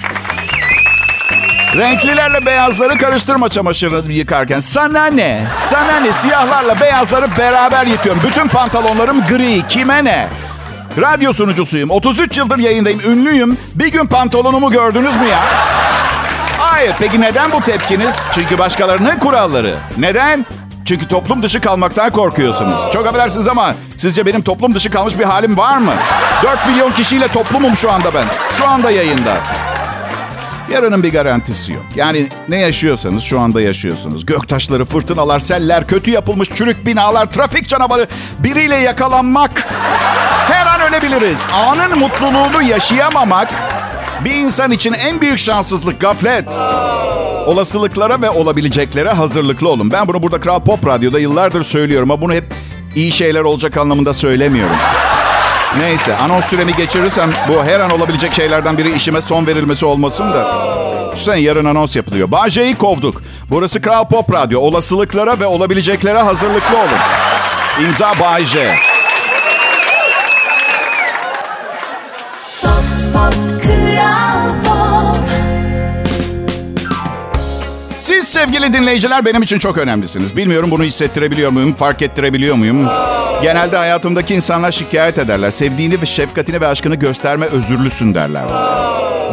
Renklilerle 1.76 2.46
beyazları 2.46 2.98
karıştırma 2.98 3.50
çamaşırını 3.50 4.12
yıkarken. 4.12 4.60
Sana 4.60 5.06
ne? 5.06 5.48
Sana 5.54 6.00
ne? 6.00 6.14
Siyahlarla 6.14 6.80
beyazları 6.82 7.28
beraber 7.38 7.86
yıkıyorum. 7.88 8.22
Bütün 8.28 8.48
pantolonlarım 8.48 9.26
gri. 9.26 9.68
Kime 9.68 10.04
ne? 10.04 10.28
Radyo 11.02 11.34
sunucusuyum. 11.34 11.90
33 11.90 12.38
yıldır 12.38 12.58
yayındayım. 12.58 13.00
Ünlüyüm. 13.08 13.58
Bir 13.76 13.88
gün 13.92 14.06
pantolonumu 14.08 14.72
gördünüz 14.72 15.16
mü 15.16 15.26
ya? 15.26 15.40
Hayır. 16.76 16.96
Peki 17.00 17.22
neden 17.22 17.52
bu 17.52 17.62
tepkiniz? 17.62 18.16
Çünkü 18.32 18.58
başkalarının 18.58 19.20
kuralları. 19.20 19.78
Neden? 19.98 20.46
Çünkü 20.86 21.08
toplum 21.08 21.44
dışı 21.44 21.62
kalmaktan 21.62 22.10
korkuyorsunuz. 22.10 22.80
Çok 22.94 23.08
affedersiniz 23.08 23.48
ama 23.48 23.76
sizce 23.98 24.26
benim 24.26 24.42
toplum 24.42 24.76
dışı 24.76 24.90
kalmış 24.90 25.20
bir 25.20 25.24
halim 25.24 25.58
var 25.58 25.78
mı? 25.78 25.94
4 26.44 26.68
milyon 26.68 26.92
kişiyle 26.92 27.28
toplumum 27.28 27.76
şu 27.76 27.92
anda 27.92 28.14
ben. 28.14 28.26
Şu 28.58 28.68
anda 28.68 28.92
yayında. 28.92 29.38
Yarının 30.74 31.04
bir 31.04 31.12
garantisi 31.12 31.74
yok. 31.74 31.86
Yani 31.96 32.28
ne 32.50 32.60
yaşıyorsanız 32.60 33.24
şu 33.24 33.40
anda 33.40 33.62
yaşıyorsunuz. 33.62 34.26
Göktaşları, 34.26 34.86
fırtınalar, 34.86 35.40
seller, 35.40 35.88
kötü 35.88 36.12
yapılmış 36.12 36.50
çürük 36.50 36.86
binalar, 36.86 37.26
trafik 37.26 37.68
canavarı, 37.68 38.08
biriyle 38.40 38.76
yakalanmak. 38.76 39.68
Her 40.52 40.66
an 40.66 40.82
ölebiliriz. 40.82 41.38
Anın 41.54 42.00
mutluluğunu 42.00 42.62
yaşayamamak 42.62 43.50
bir 44.24 44.34
insan 44.34 44.72
için 44.72 44.94
en 44.94 45.22
büyük 45.22 45.38
şanssızlık 45.38 46.02
gaflet. 46.02 46.58
Olasılıklara 47.48 48.22
ve 48.22 48.30
olabileceklere 48.30 49.10
hazırlıklı 49.10 49.70
olun. 49.70 49.92
Ben 49.92 50.08
bunu 50.08 50.24
burada 50.24 50.40
Kral 50.40 50.60
Pop 50.60 50.88
Radyo'da 50.88 51.20
yıllardır 51.20 51.64
söylüyorum 51.64 52.12
ama 52.12 52.22
bunu 52.22 52.34
hep 52.34 52.54
iyi 52.96 53.12
şeyler 53.12 53.42
olacak 53.42 53.78
anlamında 53.78 54.14
söylemiyorum. 54.14 54.76
Neyse 55.80 56.18
anons 56.18 56.46
süremi 56.46 56.76
geçirirsem 56.76 57.30
bu 57.48 57.64
her 57.64 57.80
an 57.80 57.92
olabilecek 57.92 58.34
şeylerden 58.34 58.78
biri 58.78 58.96
işime 58.96 59.22
son 59.22 59.48
verilmesi 59.48 59.86
olmasın 59.86 60.34
da. 60.34 60.66
Sen 61.16 61.36
yarın 61.36 61.66
anons 61.66 61.96
yapılıyor. 61.96 62.32
Bağcay'ı 62.32 62.76
kovduk. 62.76 63.22
Burası 63.50 63.82
Kral 63.82 64.08
Pop 64.08 64.34
Radyo. 64.34 64.60
Olasılıklara 64.60 65.40
ve 65.40 65.46
olabileceklere 65.46 66.22
hazırlıklı 66.22 66.78
olun. 66.78 67.00
İmza 67.86 68.14
Bayce. 68.20 68.76
Sevgili 78.36 78.74
dinleyiciler 78.74 79.26
benim 79.26 79.42
için 79.42 79.60
çok 79.60 79.78
önemlisiniz. 79.78 80.38
Bilmiyorum 80.38 80.72
bunu 80.72 80.84
hissettirebiliyor 80.84 81.52
muyum, 81.52 81.76
fark 81.76 82.02
ettirebiliyor 82.02 82.56
muyum? 82.56 82.90
Genelde 83.42 83.78
hayatımdaki 83.78 84.36
insanlar 84.36 84.72
şikayet 84.72 85.20
ederler. 85.20 85.52
Sevdiğini 85.52 86.02
ve 86.02 86.06
şefkatini 86.06 86.62
ve 86.62 86.68
aşkını 86.68 86.96
gösterme 86.96 87.46
özürlüsün 87.46 88.16
derler. 88.16 88.44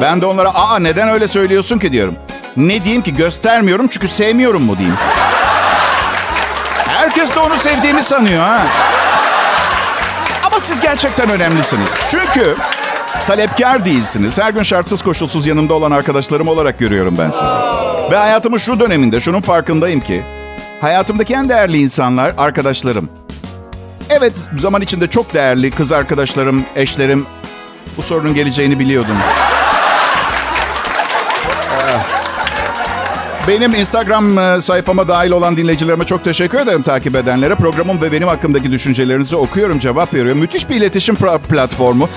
Ben 0.01 0.23
de 0.23 0.27
onlara 0.27 0.49
aa 0.55 0.79
neden 0.79 1.09
öyle 1.09 1.29
söylüyorsun 1.29 1.79
ki 1.79 1.93
diyorum. 1.93 2.17
Ne 2.57 2.85
diyeyim 2.85 3.03
ki 3.03 3.15
göstermiyorum 3.15 3.89
çünkü 3.89 4.09
sevmiyorum 4.09 4.63
mu 4.63 4.79
diyeyim. 4.79 4.99
Herkes 6.87 7.35
de 7.35 7.39
onu 7.39 7.59
sevdiğimi 7.59 8.03
sanıyor 8.03 8.43
ha. 8.43 8.67
Ama 10.47 10.61
siz 10.61 10.81
gerçekten 10.81 11.31
önemlisiniz. 11.31 11.91
Çünkü 12.11 12.57
talepkar 13.27 13.85
değilsiniz. 13.85 14.39
Her 14.39 14.53
gün 14.53 14.63
şartsız 14.63 15.03
koşulsuz 15.03 15.47
yanımda 15.47 15.75
olan 15.75 15.91
arkadaşlarım 15.91 16.49
olarak 16.49 16.79
görüyorum 16.79 17.19
ben 17.19 17.31
sizi. 17.31 17.45
Ve 18.11 18.17
hayatımın 18.17 18.59
şu 18.59 18.81
döneminde 18.81 19.21
şunun 19.21 19.41
farkındayım 19.41 20.01
ki... 20.01 20.23
Hayatımdaki 20.81 21.35
en 21.35 21.49
değerli 21.49 21.79
insanlar 21.79 22.33
arkadaşlarım. 22.39 23.09
Evet 24.11 24.33
zaman 24.59 24.83
içinde 24.83 25.07
çok 25.07 25.35
değerli 25.35 25.71
kız 25.71 25.93
arkadaşlarım, 25.93 26.65
eşlerim. 26.77 27.27
Bu 27.97 28.03
sorunun 28.03 28.35
geleceğini 28.35 28.79
biliyordum. 28.79 29.17
Benim 33.49 33.75
Instagram 33.75 34.39
e, 34.39 34.61
sayfama 34.61 35.09
dahil 35.09 35.31
olan 35.31 35.57
dinleyicilerime 35.57 36.05
çok 36.05 36.25
teşekkür 36.25 36.59
ederim 36.59 36.83
takip 36.83 37.15
edenlere. 37.15 37.55
Programım 37.55 38.03
ve 38.03 38.13
benim 38.13 38.29
hakkımdaki 38.29 38.73
düşüncelerinizi 38.73 39.37
okuyorum, 39.37 39.79
cevap 39.79 40.15
veriyorum. 40.15 40.41
Müthiş 40.41 40.71
bir 40.71 40.77
iletişim 40.77 41.17
platformu. 41.49 42.09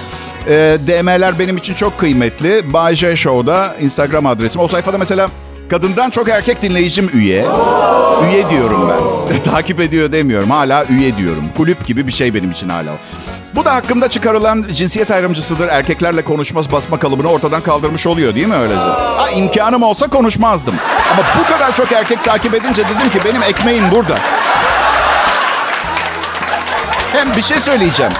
E, 0.47 0.77
DM'ler 0.87 1.39
benim 1.39 1.57
için 1.57 1.73
çok 1.73 1.99
kıymetli. 1.99 2.73
Bay 2.73 2.95
J 2.95 3.15
Show'da 3.15 3.75
Instagram 3.81 4.25
adresim. 4.25 4.61
O 4.61 4.67
sayfada 4.67 4.97
mesela 4.97 5.29
kadından 5.69 6.09
çok 6.09 6.29
erkek 6.29 6.61
dinleyicim 6.61 7.09
üye. 7.13 7.45
Üye 8.29 8.49
diyorum 8.49 8.89
ben. 8.89 9.43
Takip 9.51 9.79
ediyor 9.79 10.11
demiyorum. 10.11 10.49
Hala 10.49 10.85
üye 10.85 11.17
diyorum. 11.17 11.49
Kulüp 11.57 11.85
gibi 11.85 12.07
bir 12.07 12.11
şey 12.11 12.33
benim 12.33 12.51
için 12.51 12.69
hala. 12.69 12.91
Bu 13.55 13.65
da 13.65 13.75
hakkında 13.75 14.07
çıkarılan 14.07 14.65
cinsiyet 14.73 15.11
ayrımcısıdır. 15.11 15.67
Erkeklerle 15.67 16.21
konuşmaz 16.21 16.71
basma 16.71 16.99
kalıbını 16.99 17.29
ortadan 17.29 17.61
kaldırmış 17.61 18.07
oluyor 18.07 18.35
değil 18.35 18.47
mi 18.47 18.55
öylece? 18.55 18.79
Ha 18.79 19.29
imkanım 19.35 19.83
olsa 19.83 20.07
konuşmazdım. 20.07 20.75
Ama 21.13 21.23
bu 21.39 21.53
kadar 21.53 21.75
çok 21.75 21.91
erkek 21.91 22.23
takip 22.23 22.53
edince 22.53 22.83
dedim 22.83 23.09
ki 23.09 23.19
benim 23.25 23.43
ekmeğim 23.43 23.91
burada. 23.91 24.15
Hem 27.11 27.35
bir 27.35 27.41
şey 27.41 27.59
söyleyeceğim. 27.59 28.11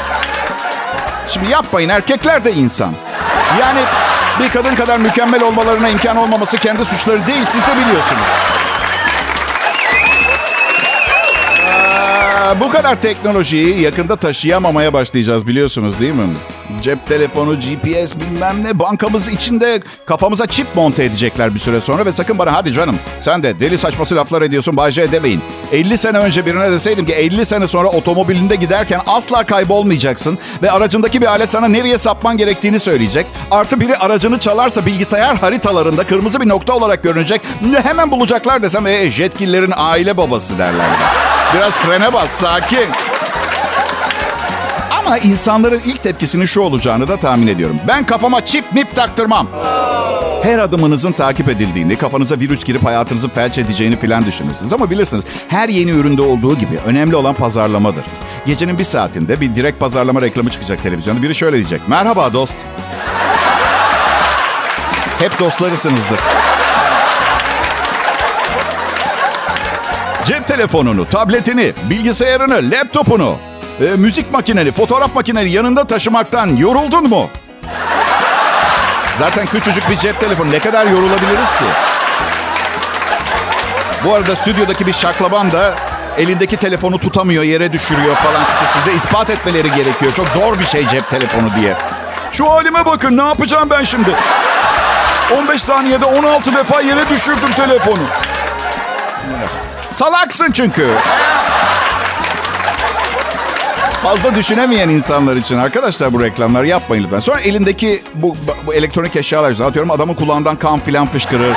Şimdi 1.27 1.51
yapmayın 1.51 1.89
erkekler 1.89 2.46
de 2.46 2.53
insan. 2.53 2.94
Yani 3.60 3.79
bir 4.39 4.50
kadın 4.50 4.75
kadar 4.75 4.98
mükemmel 4.98 5.44
olmalarına 5.44 5.89
imkan 5.89 6.17
olmaması 6.17 6.58
kendi 6.58 6.86
suçları 6.86 7.27
değil 7.27 7.46
siz 7.46 7.62
de 7.67 7.72
biliyorsunuz. 7.77 8.24
Aa, 11.72 12.60
bu 12.60 12.72
kadar 12.72 13.01
teknolojiyi 13.01 13.82
yakında 13.82 14.15
taşıyamamaya 14.15 14.94
başlayacağız 14.94 15.48
biliyorsunuz 15.48 16.00
değil 16.00 16.13
mi? 16.13 16.24
Cep 16.82 17.08
telefonu, 17.08 17.56
GPS 17.60 18.16
bilmem 18.16 18.64
ne 18.64 18.80
bankamız 18.80 19.28
içinde 19.28 19.80
kafamıza 20.06 20.46
çip 20.46 20.68
monte 20.76 21.04
edecekler 21.04 21.54
bir 21.54 21.60
süre 21.60 21.82
sonra 21.82 22.06
ve 22.06 22.12
sakın 22.12 22.40
bana 22.40 22.54
hadi 22.54 22.74
canım 22.74 23.00
sen 23.22 23.44
de 23.44 23.60
deli 23.60 23.78
saçması 23.78 24.16
laflar 24.16 24.42
ediyorsun 24.42 24.78
Bayce 24.78 25.02
edemeyin. 25.02 25.42
50 25.72 25.98
sene 25.98 26.18
önce 26.18 26.46
birine 26.46 26.72
deseydim 26.72 27.06
ki 27.06 27.14
50 27.14 27.46
sene 27.46 27.68
sonra 27.68 27.88
otomobilinde 27.88 28.56
giderken 28.56 29.02
asla 29.08 29.46
kaybolmayacaksın 29.46 30.38
ve 30.64 30.72
aracındaki 30.72 31.22
bir 31.22 31.26
alet 31.26 31.50
sana 31.50 31.68
nereye 31.68 31.98
sapman 31.98 32.38
gerektiğini 32.38 32.80
söyleyecek. 32.80 33.28
Artı 33.52 33.80
biri 33.80 33.98
aracını 33.98 34.40
çalarsa 34.40 34.86
bilgisayar 34.86 35.38
haritalarında 35.38 36.04
kırmızı 36.04 36.42
bir 36.42 36.50
nokta 36.50 36.74
olarak 36.74 37.04
görünecek. 37.04 37.42
Hemen 37.84 38.12
bulacaklar 38.12 38.62
desem 38.62 38.88
e, 38.88 39.12
jetkillerin 39.12 39.74
aile 39.76 40.18
babası 40.18 40.58
derler. 40.58 40.88
Biraz 41.56 41.74
frene 41.74 42.14
bas 42.14 42.30
sakin. 42.30 43.15
Ama 45.06 45.18
insanların 45.18 45.82
ilk 45.86 46.04
tepkisinin 46.04 46.46
şu 46.46 46.62
olacağını 46.62 47.08
da 47.08 47.18
tahmin 47.18 47.48
ediyorum. 47.48 47.78
Ben 47.88 48.06
kafama 48.06 48.46
çip 48.46 48.74
mip 48.74 48.96
taktırmam. 48.96 49.48
Her 50.44 50.60
adımınızın 50.60 51.12
takip 51.12 51.50
edildiğini, 51.50 51.96
kafanıza 51.98 52.40
virüs 52.40 52.64
girip 52.64 52.86
hayatınızı 52.86 53.30
felç 53.30 53.58
edeceğini 53.58 54.00
filan 54.00 54.26
düşünürsünüz. 54.26 54.74
Ama 54.74 54.90
bilirsiniz 54.90 55.24
her 55.48 55.70
yeni 55.70 55.92
üründe 55.92 56.22
olduğu 56.22 56.58
gibi 56.58 56.80
önemli 56.86 57.16
olan 57.16 57.34
pazarlamadır. 57.34 58.04
Gecenin 58.46 58.80
bir 58.80 58.84
saatinde 58.84 59.42
bir 59.42 59.56
direkt 59.56 59.80
pazarlama 59.80 60.22
reklamı 60.22 60.50
çıkacak 60.50 60.84
televizyonda. 60.84 61.22
Biri 61.22 61.36
şöyle 61.36 61.56
diyecek. 61.58 61.82
Merhaba 61.88 62.34
dost. 62.34 62.56
Hep 65.20 65.40
dostlarısınızdır. 65.40 66.20
Cep 70.26 70.48
telefonunu, 70.48 71.06
tabletini, 71.06 71.74
bilgisayarını, 71.90 72.72
laptopunu, 72.72 73.36
e, 73.82 73.84
müzik 73.84 74.32
makineni, 74.32 74.72
fotoğraf 74.72 75.15
makineni 75.15 75.51
yanında 75.51 75.88
taşımaktan 75.88 76.55
yoruldun 76.55 77.10
mu? 77.10 77.29
Zaten 79.17 79.46
küçücük 79.46 79.89
bir 79.89 79.96
cep 79.96 80.20
telefonu 80.20 80.51
ne 80.51 80.60
kadar 80.60 80.86
yorulabiliriz 80.86 81.55
ki? 81.55 81.63
Bu 84.05 84.13
arada 84.15 84.36
stüdyodaki 84.36 84.88
bir 84.88 84.94
şaklaban 84.94 85.51
da 85.51 85.75
elindeki 86.17 86.58
telefonu 86.58 87.00
tutamıyor, 87.00 87.44
yere 87.44 87.74
düşürüyor 87.74 88.15
falan. 88.15 88.41
Çünkü 88.51 88.74
size 88.74 88.94
ispat 88.94 89.29
etmeleri 89.29 89.72
gerekiyor. 89.72 90.13
Çok 90.13 90.27
zor 90.27 90.60
bir 90.60 90.65
şey 90.65 90.88
cep 90.88 91.10
telefonu 91.10 91.48
diye. 91.60 91.74
Şu 92.32 92.51
halime 92.51 92.86
bakın 92.86 93.17
ne 93.17 93.22
yapacağım 93.22 93.70
ben 93.70 93.84
şimdi? 93.84 94.15
15 95.38 95.63
saniyede 95.63 96.05
16 96.05 96.55
defa 96.55 96.82
yere 96.82 97.10
düşürdüm 97.10 97.51
telefonu. 97.55 98.03
Salaksın 99.91 100.51
çünkü. 100.51 100.88
Fazla 104.06 104.36
düşünemeyen 104.36 104.90
insanlar 104.90 105.36
için 105.36 105.58
arkadaşlar 105.58 106.14
bu 106.14 106.22
reklamları 106.22 106.68
yapmayın 106.68 107.04
lütfen. 107.04 107.20
Sonra 107.20 107.40
elindeki 107.40 108.04
bu, 108.16 108.36
bu 108.66 108.74
elektronik 108.74 109.16
eşyalar 109.16 109.52
atıyorum 109.52 109.92
adamın 109.92 110.14
kulağından 110.14 110.56
kan 110.56 110.80
filan 110.80 111.08
fışkırır. 111.08 111.56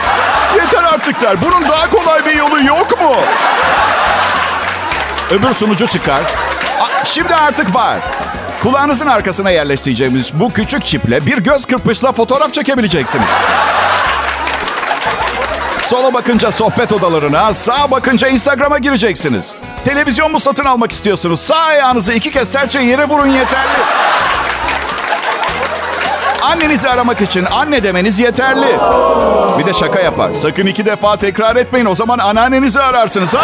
Yeter 0.56 0.82
artık 0.82 1.22
der. 1.22 1.36
Bunun 1.42 1.68
daha 1.68 1.90
kolay 1.90 2.26
bir 2.26 2.36
yolu 2.36 2.64
yok 2.64 3.00
mu? 3.00 3.16
Öbür 5.30 5.52
sunucu 5.52 5.86
çıkar. 5.86 6.20
Şimdi 7.04 7.34
artık 7.34 7.74
var. 7.74 7.98
Kulağınızın 8.62 9.06
arkasına 9.06 9.50
yerleştireceğimiz 9.50 10.40
bu 10.40 10.52
küçük 10.52 10.84
çiple 10.84 11.26
bir 11.26 11.38
göz 11.38 11.66
kırpışla 11.66 12.12
fotoğraf 12.12 12.54
çekebileceksiniz. 12.54 13.28
Sola 15.88 16.14
bakınca 16.14 16.52
sohbet 16.52 16.92
odalarına, 16.92 17.54
sağa 17.54 17.90
bakınca 17.90 18.28
Instagram'a 18.28 18.78
gireceksiniz. 18.78 19.54
Televizyon 19.84 20.32
mu 20.32 20.40
satın 20.40 20.64
almak 20.64 20.92
istiyorsunuz? 20.92 21.40
Sağ 21.40 21.56
ayağınızı 21.56 22.12
iki 22.12 22.30
kez 22.30 22.52
serçe 22.52 22.80
yere 22.80 23.04
vurun 23.04 23.26
yeterli. 23.26 23.78
Annenizi 26.42 26.88
aramak 26.88 27.20
için 27.20 27.44
anne 27.44 27.82
demeniz 27.82 28.20
yeterli. 28.20 28.66
Bir 29.58 29.66
de 29.66 29.72
şaka 29.72 30.00
yapar. 30.00 30.34
Sakın 30.34 30.66
iki 30.66 30.86
defa 30.86 31.16
tekrar 31.16 31.56
etmeyin. 31.56 31.86
O 31.86 31.94
zaman 31.94 32.18
anneannenizi 32.18 32.80
ararsınız. 32.80 33.34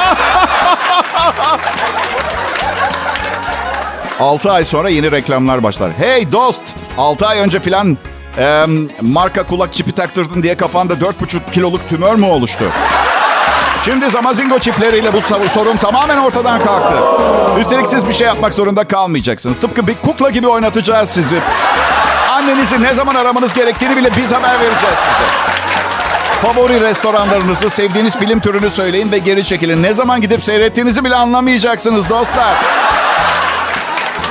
6 4.20 4.50
ay 4.52 4.64
sonra 4.64 4.88
yeni 4.88 5.12
reklamlar 5.12 5.62
başlar. 5.62 5.92
Hey 5.98 6.32
dost, 6.32 6.62
6 6.98 7.26
ay 7.26 7.38
önce 7.38 7.60
filan 7.60 7.98
e, 8.38 8.66
marka 9.00 9.42
kulak 9.42 9.74
çipi 9.74 9.92
taktırdın 9.92 10.42
diye 10.42 10.56
kafanda 10.56 10.94
4,5 10.94 11.50
kiloluk 11.52 11.88
tümör 11.88 12.14
mü 12.14 12.26
oluştu? 12.26 12.64
Şimdi 13.84 14.10
Zamazingo 14.10 14.58
çipleriyle 14.58 15.12
bu 15.12 15.48
sorun 15.48 15.76
tamamen 15.76 16.18
ortadan 16.18 16.64
kalktı. 16.64 16.94
Üstelik 17.60 17.86
siz 17.86 18.08
bir 18.08 18.12
şey 18.12 18.26
yapmak 18.26 18.54
zorunda 18.54 18.84
kalmayacaksınız. 18.84 19.56
Tıpkı 19.56 19.86
bir 19.86 19.94
kukla 19.94 20.30
gibi 20.30 20.48
oynatacağız 20.48 21.10
sizi. 21.10 21.40
Annenizi 22.30 22.82
ne 22.82 22.94
zaman 22.94 23.14
aramanız 23.14 23.54
gerektiğini 23.54 23.96
bile 23.96 24.10
biz 24.16 24.32
haber 24.32 24.60
vereceğiz 24.60 24.98
size. 24.98 25.54
Favori 26.42 26.80
restoranlarınızı, 26.80 27.70
sevdiğiniz 27.70 28.18
film 28.18 28.40
türünü 28.40 28.70
söyleyin 28.70 29.12
ve 29.12 29.18
geri 29.18 29.44
çekilin. 29.44 29.82
Ne 29.82 29.94
zaman 29.94 30.20
gidip 30.20 30.42
seyrettiğinizi 30.42 31.04
bile 31.04 31.14
anlamayacaksınız 31.14 32.10
dostlar. 32.10 32.54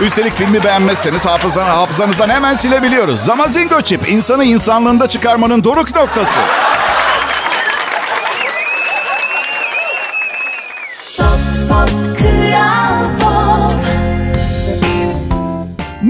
Üstelik 0.03 0.33
filmi 0.33 0.63
beğenmezseniz 0.63 1.25
hafızdan, 1.25 1.65
hafızanızdan 1.65 2.29
hemen 2.29 2.53
silebiliyoruz. 2.53 3.19
Zamazingo 3.19 3.81
çip, 3.81 4.11
insanı 4.11 4.45
insanlığında 4.45 5.07
çıkarmanın 5.07 5.63
doruk 5.63 5.95
noktası. 5.95 6.39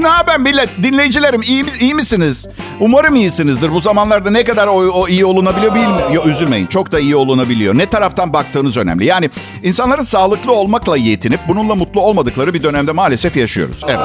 Ne 0.04 0.10
haber 0.10 0.39
millet? 0.39 0.70
Dinleyicilerim 0.84 1.42
iyi, 1.42 1.66
iyi 1.80 1.96
misiniz? 1.96 2.48
Umarım 2.80 3.16
iyisinizdir. 3.16 3.72
Bu 3.72 3.82
zamanlarda 3.82 4.32
ne 4.32 4.44
kadar 4.44 4.68
o, 4.68 4.72
o 4.72 5.08
iyi 5.08 5.26
olunabiliyor 5.26 5.76
bilmiyorum. 5.76 6.13
Yok 6.13 6.28
üzülmeyin. 6.28 6.68
Çok 6.68 6.92
da 6.92 7.00
iyi 7.00 7.16
olunabiliyor. 7.16 7.78
Ne 7.78 7.86
taraftan 7.86 8.34
baktığınız 8.34 8.78
önemli. 8.78 9.06
Yani 9.06 9.30
insanların 9.63 10.02
sağlıklı 10.02 10.54
olmakla 10.54 10.98
yetinip 10.98 11.39
bununla 11.48 11.76
mutlu 11.76 12.02
olmadıkları 12.02 12.54
bir 12.54 12.63
dönemde 12.63 12.92
maalesef 12.92 13.38
yaşıyoruz. 13.38 13.82
Evet. 13.88 14.00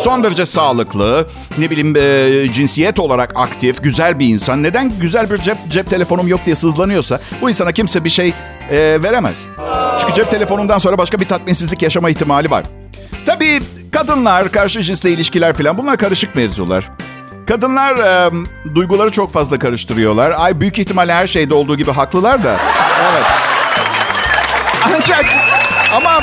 Son 0.00 0.24
derece 0.24 0.46
sağlıklı, 0.46 1.26
ne 1.58 1.70
bileyim 1.70 1.96
e, 1.96 2.52
cinsiyet 2.52 2.98
olarak 2.98 3.32
aktif, 3.36 3.82
güzel 3.82 4.18
bir 4.18 4.26
insan. 4.26 4.62
Neden 4.62 4.92
güzel 5.00 5.30
bir 5.30 5.38
cep, 5.38 5.56
cep 5.70 5.90
telefonum 5.90 6.28
yok 6.28 6.40
diye 6.46 6.56
sızlanıyorsa 6.56 7.20
bu 7.42 7.50
insana 7.50 7.72
kimse 7.72 8.04
bir 8.04 8.10
şey 8.10 8.28
e, 8.70 9.02
veremez. 9.02 9.38
Çünkü 10.00 10.14
cep 10.14 10.30
telefonundan 10.30 10.78
sonra 10.78 10.98
başka 10.98 11.20
bir 11.20 11.28
tatminsizlik 11.28 11.82
yaşama 11.82 12.10
ihtimali 12.10 12.50
var. 12.50 12.64
Tabii 13.26 13.60
kadınlar, 13.92 14.52
karşı 14.52 14.82
cinsle 14.82 15.10
ilişkiler 15.10 15.56
falan 15.56 15.78
bunlar 15.78 15.96
karışık 15.96 16.34
mevzular. 16.36 16.90
Kadınlar 17.48 17.96
e, 17.96 18.30
duyguları 18.74 19.10
çok 19.10 19.32
fazla 19.32 19.58
karıştırıyorlar. 19.58 20.34
Ay 20.38 20.60
büyük 20.60 20.78
ihtimalle 20.78 21.12
her 21.14 21.26
şeyde 21.26 21.54
olduğu 21.54 21.76
gibi 21.76 21.92
haklılar 21.92 22.44
da. 22.44 22.56
Evet. 23.12 23.26
Ancak 24.94 25.24
ama 25.94 26.22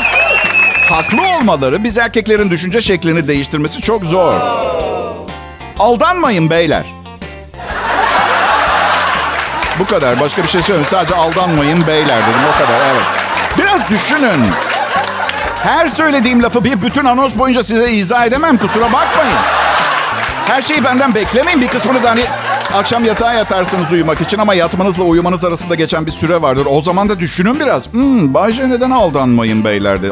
haklı 0.90 1.22
olmaları 1.38 1.84
biz 1.84 1.98
erkeklerin 1.98 2.52
düşünce 2.52 2.82
şeklini 2.82 3.28
değiştirmesi 3.28 3.82
çok 3.82 4.06
zor. 4.06 4.34
Aldanmayın 5.80 6.50
beyler. 6.50 6.86
Bu 9.80 9.86
kadar. 9.86 10.20
Başka 10.20 10.44
bir 10.44 10.48
şey 10.48 10.62
söylemiyorum. 10.62 10.98
Sadece 10.98 11.16
aldanmayın 11.16 11.88
beyler 11.88 12.22
dedim. 12.22 12.40
O 12.50 12.58
kadar. 12.58 12.80
Evet. 12.92 13.06
Biraz 13.58 13.90
düşünün. 13.90 14.52
Her 15.68 15.88
söylediğim 15.88 16.44
lafı 16.44 16.64
bir 16.64 16.82
bütün 16.82 17.06
anons 17.06 17.38
boyunca 17.38 17.64
size 17.64 17.92
izah 17.92 18.26
edemem. 18.26 18.58
Kusura 18.58 18.86
bakmayın. 18.86 19.38
Her 20.46 20.62
şeyi 20.62 20.84
benden 20.84 21.16
beklemeyin. 21.16 21.62
Bir 21.62 21.68
kısmını 21.68 22.04
da 22.04 22.10
hani 22.10 22.22
akşam 22.74 23.06
yatağa 23.06 23.34
yatarsınız 23.34 23.92
uyumak 23.94 24.22
için 24.22 24.38
ama 24.38 24.54
yatmanızla 24.54 25.04
uyumanız 25.04 25.46
arasında 25.46 25.76
geçen 25.76 26.06
bir 26.06 26.12
süre 26.12 26.42
vardır. 26.42 26.68
O 26.70 26.82
zaman 26.82 27.10
da 27.10 27.20
düşünün 27.20 27.60
biraz. 27.60 27.94
Hmm, 27.94 28.34
Bayce 28.34 28.70
neden 28.70 28.92
aldanmayın 28.92 29.66
beyler 29.66 30.04
de. 30.04 30.08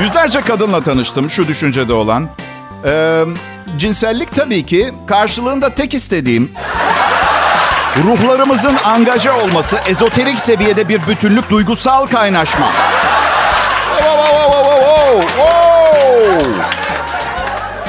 Yüzlerce 0.00 0.40
kadınla 0.40 0.80
tanıştım 0.80 1.30
şu 1.30 1.48
düşüncede 1.48 1.92
olan. 1.92 2.28
Ee, 2.84 3.24
cinsellik 3.78 4.34
tabii 4.34 4.66
ki 4.66 4.92
karşılığında 5.06 5.74
tek 5.74 5.94
istediğim 5.94 6.50
ruhlarımızın 8.02 8.76
angaje 8.84 9.30
olması, 9.30 9.78
ezoterik 9.88 10.40
seviyede 10.40 10.88
bir 10.88 11.06
bütünlük, 11.06 11.50
duygusal 11.50 12.06
kaynaşma. 12.06 12.72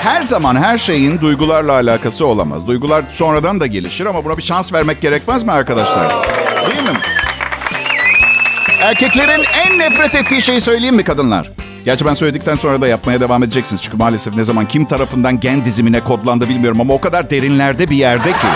Her 0.03 0.21
zaman 0.21 0.55
her 0.55 0.77
şeyin 0.77 1.21
duygularla 1.21 1.71
alakası 1.73 2.25
olamaz. 2.25 2.67
Duygular 2.67 3.03
sonradan 3.11 3.59
da 3.59 3.67
gelişir 3.67 4.05
ama 4.05 4.25
buna 4.25 4.37
bir 4.37 4.43
şans 4.43 4.73
vermek 4.73 5.01
gerekmez 5.01 5.43
mi 5.43 5.51
arkadaşlar? 5.51 6.09
Değil 6.69 6.83
mi? 6.83 6.97
Erkeklerin 8.81 9.43
en 9.65 9.79
nefret 9.79 10.15
ettiği 10.15 10.41
şeyi 10.41 10.61
söyleyeyim 10.61 10.95
mi 10.95 11.03
kadınlar? 11.03 11.51
Gerçi 11.85 12.05
ben 12.05 12.13
söyledikten 12.13 12.55
sonra 12.55 12.81
da 12.81 12.87
yapmaya 12.87 13.21
devam 13.21 13.43
edeceksiniz. 13.43 13.81
Çünkü 13.81 13.97
maalesef 13.97 14.35
ne 14.35 14.43
zaman 14.43 14.67
kim 14.67 14.85
tarafından 14.85 15.39
gen 15.39 15.65
dizimine 15.65 15.99
kodlandı 15.99 16.49
bilmiyorum 16.49 16.81
ama 16.81 16.93
o 16.93 17.01
kadar 17.01 17.29
derinlerde 17.29 17.89
bir 17.89 17.95
yerde 17.95 18.31
ki. 18.31 18.47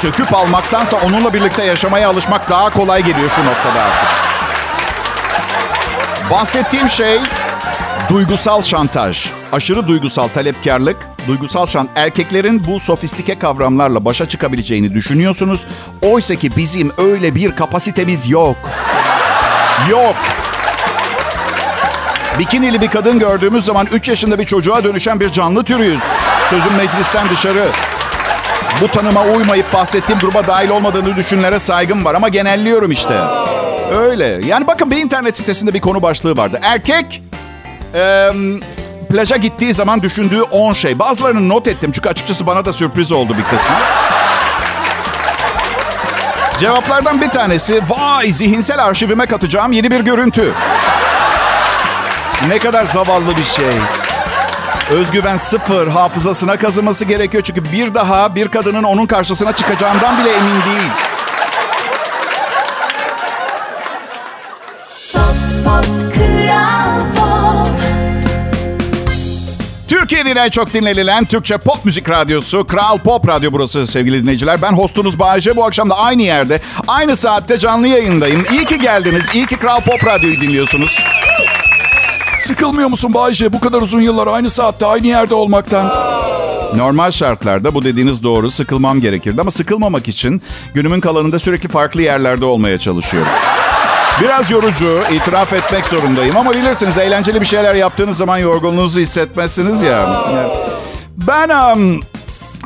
Söküp 0.00 0.34
almaktansa 0.34 0.96
onunla 0.96 1.34
birlikte 1.34 1.64
yaşamaya 1.64 2.08
alışmak 2.08 2.50
daha 2.50 2.70
kolay 2.70 3.02
geliyor 3.04 3.30
şu 3.30 3.44
noktada 3.44 3.82
artık. 3.82 4.08
Bahsettiğim 6.30 6.88
şey 6.88 7.18
duygusal 8.10 8.62
şantaj. 8.62 9.30
Aşırı 9.52 9.88
duygusal 9.88 10.28
talepkarlık, 10.28 10.96
duygusal 11.28 11.66
şan 11.66 11.88
erkeklerin 11.96 12.66
bu 12.66 12.80
sofistike 12.80 13.38
kavramlarla 13.38 14.04
başa 14.04 14.28
çıkabileceğini 14.28 14.94
düşünüyorsunuz. 14.94 15.66
Oysa 16.02 16.34
ki 16.34 16.56
bizim 16.56 16.92
öyle 16.98 17.34
bir 17.34 17.56
kapasitemiz 17.56 18.28
yok. 18.28 18.56
Yok. 19.90 20.16
Bikinili 22.38 22.80
bir 22.80 22.88
kadın 22.88 23.18
gördüğümüz 23.18 23.64
zaman 23.64 23.86
3 23.92 24.08
yaşında 24.08 24.38
bir 24.38 24.46
çocuğa 24.46 24.84
dönüşen 24.84 25.20
bir 25.20 25.32
canlı 25.32 25.64
türüyüz. 25.64 26.02
Sözün 26.50 26.72
meclisten 26.72 27.30
dışarı. 27.30 27.66
Bu 28.80 28.88
tanıma 28.88 29.22
uymayıp 29.22 29.72
bahsettiğim 29.72 30.20
gruba 30.20 30.46
dahil 30.46 30.70
olmadığını 30.70 31.16
düşünlere 31.16 31.58
saygım 31.58 32.04
var 32.04 32.14
ama 32.14 32.28
genelliyorum 32.28 32.90
işte. 32.90 33.14
Öyle. 33.98 34.40
Yani 34.44 34.66
bakın 34.66 34.90
bir 34.90 34.96
internet 34.96 35.36
sitesinde 35.36 35.74
bir 35.74 35.80
konu 35.80 36.02
başlığı 36.02 36.36
vardı. 36.36 36.58
Erkek 36.62 37.22
e, 37.94 38.30
plaja 39.10 39.36
gittiği 39.36 39.74
zaman 39.74 40.02
düşündüğü 40.02 40.42
10 40.42 40.72
şey. 40.74 40.98
Bazılarını 40.98 41.48
not 41.48 41.68
ettim 41.68 41.92
çünkü 41.92 42.08
açıkçası 42.08 42.46
bana 42.46 42.64
da 42.64 42.72
sürpriz 42.72 43.12
oldu 43.12 43.36
bir 43.38 43.44
kısmı. 43.44 43.76
Cevaplardan 46.60 47.20
bir 47.20 47.28
tanesi, 47.28 47.82
vay 47.88 48.32
zihinsel 48.32 48.84
arşivime 48.84 49.26
katacağım 49.26 49.72
yeni 49.72 49.90
bir 49.90 50.00
görüntü. 50.00 50.54
Ne 52.48 52.58
kadar 52.58 52.84
zavallı 52.84 53.36
bir 53.36 53.44
şey. 53.44 53.66
Özgüven 54.90 55.36
sıfır, 55.36 55.88
hafızasına 55.88 56.56
kazıması 56.56 57.04
gerekiyor. 57.04 57.42
Çünkü 57.42 57.72
bir 57.72 57.94
daha 57.94 58.34
bir 58.34 58.48
kadının 58.48 58.82
onun 58.82 59.06
karşısına 59.06 59.52
çıkacağından 59.52 60.18
bile 60.18 60.30
emin 60.30 60.50
değil. 60.50 60.90
Türkiye'nin 69.88 70.36
en 70.36 70.50
çok 70.50 70.74
dinlenilen 70.74 71.24
Türkçe 71.24 71.58
pop 71.58 71.84
müzik 71.84 72.10
radyosu 72.10 72.66
Kral 72.66 72.98
Pop 72.98 73.28
Radyo 73.28 73.52
burası 73.52 73.86
sevgili 73.86 74.22
dinleyiciler. 74.22 74.62
Ben 74.62 74.72
hostunuz 74.72 75.18
Bayece. 75.18 75.56
Bu 75.56 75.64
akşam 75.64 75.90
da 75.90 75.98
aynı 75.98 76.22
yerde, 76.22 76.60
aynı 76.88 77.16
saatte 77.16 77.58
canlı 77.58 77.86
yayındayım. 77.88 78.44
İyi 78.52 78.64
ki 78.64 78.78
geldiniz. 78.78 79.34
İyi 79.34 79.46
ki 79.46 79.56
Kral 79.56 79.80
Pop 79.80 80.06
Radyo'yu 80.06 80.40
dinliyorsunuz. 80.40 80.98
Sıkılmıyor 82.50 82.88
musun 82.88 83.14
Bayce 83.14 83.52
bu 83.52 83.60
kadar 83.60 83.82
uzun 83.82 84.00
yıllar 84.00 84.26
aynı 84.26 84.50
saatte 84.50 84.86
aynı 84.86 85.06
yerde 85.06 85.34
olmaktan? 85.34 85.86
Normal 86.76 87.10
şartlarda 87.10 87.74
bu 87.74 87.84
dediğiniz 87.84 88.22
doğru 88.22 88.50
sıkılmam 88.50 89.00
gerekirdi 89.00 89.40
ama 89.40 89.50
sıkılmamak 89.50 90.08
için 90.08 90.42
günümün 90.74 91.00
kalanında 91.00 91.38
sürekli 91.38 91.68
farklı 91.68 92.02
yerlerde 92.02 92.44
olmaya 92.44 92.78
çalışıyorum. 92.78 93.32
Biraz 94.22 94.50
yorucu, 94.50 95.00
itiraf 95.12 95.52
etmek 95.52 95.86
zorundayım 95.86 96.36
ama 96.36 96.54
bilirsiniz 96.54 96.98
eğlenceli 96.98 97.40
bir 97.40 97.46
şeyler 97.46 97.74
yaptığınız 97.74 98.16
zaman 98.16 98.38
yorgunluğunuzu 98.38 99.00
hissetmezsiniz 99.00 99.82
ya. 99.82 100.24
Ben 101.28 101.48
um, 101.48 102.00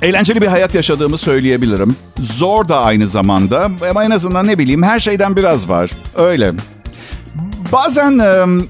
eğlenceli 0.02 0.40
bir 0.42 0.46
hayat 0.46 0.74
yaşadığımı 0.74 1.18
söyleyebilirim. 1.18 1.96
Zor 2.20 2.68
da 2.68 2.80
aynı 2.80 3.06
zamanda 3.06 3.70
ama 3.90 4.04
en 4.04 4.10
azından 4.10 4.46
ne 4.46 4.58
bileyim 4.58 4.82
her 4.82 5.00
şeyden 5.00 5.36
biraz 5.36 5.68
var. 5.68 5.90
Öyle. 6.14 6.52
Bazen 7.72 8.12
um, 8.44 8.68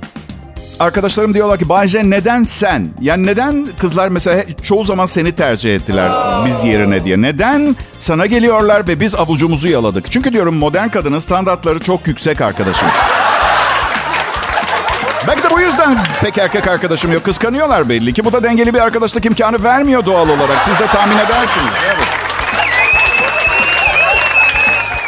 arkadaşlarım 0.80 1.34
diyorlar 1.34 1.58
ki 1.58 1.68
Bayce 1.68 2.10
neden 2.10 2.44
sen? 2.44 2.88
Yani 3.00 3.26
neden 3.26 3.68
kızlar 3.78 4.08
mesela 4.08 4.44
çoğu 4.62 4.84
zaman 4.84 5.06
seni 5.06 5.32
tercih 5.32 5.76
ettiler 5.76 6.10
biz 6.46 6.64
yerine 6.64 7.04
diye. 7.04 7.22
Neden 7.22 7.76
sana 7.98 8.26
geliyorlar 8.26 8.88
ve 8.88 9.00
biz 9.00 9.14
avucumuzu 9.14 9.68
yaladık? 9.68 10.10
Çünkü 10.10 10.32
diyorum 10.32 10.56
modern 10.56 10.88
kadının 10.88 11.18
standartları 11.18 11.78
çok 11.78 12.06
yüksek 12.06 12.40
arkadaşım. 12.40 12.88
Belki 15.28 15.42
de 15.42 15.50
bu 15.50 15.60
yüzden 15.60 15.98
pek 16.20 16.38
erkek 16.38 16.68
arkadaşım 16.68 17.12
yok. 17.12 17.24
Kıskanıyorlar 17.24 17.88
belli 17.88 18.12
ki. 18.12 18.24
Bu 18.24 18.32
da 18.32 18.42
dengeli 18.42 18.74
bir 18.74 18.78
arkadaşlık 18.78 19.26
imkanı 19.26 19.62
vermiyor 19.64 20.06
doğal 20.06 20.28
olarak. 20.28 20.62
Siz 20.62 20.78
de 20.78 20.86
tahmin 20.86 21.16
edersiniz. 21.16 21.72
Evet. 21.86 22.08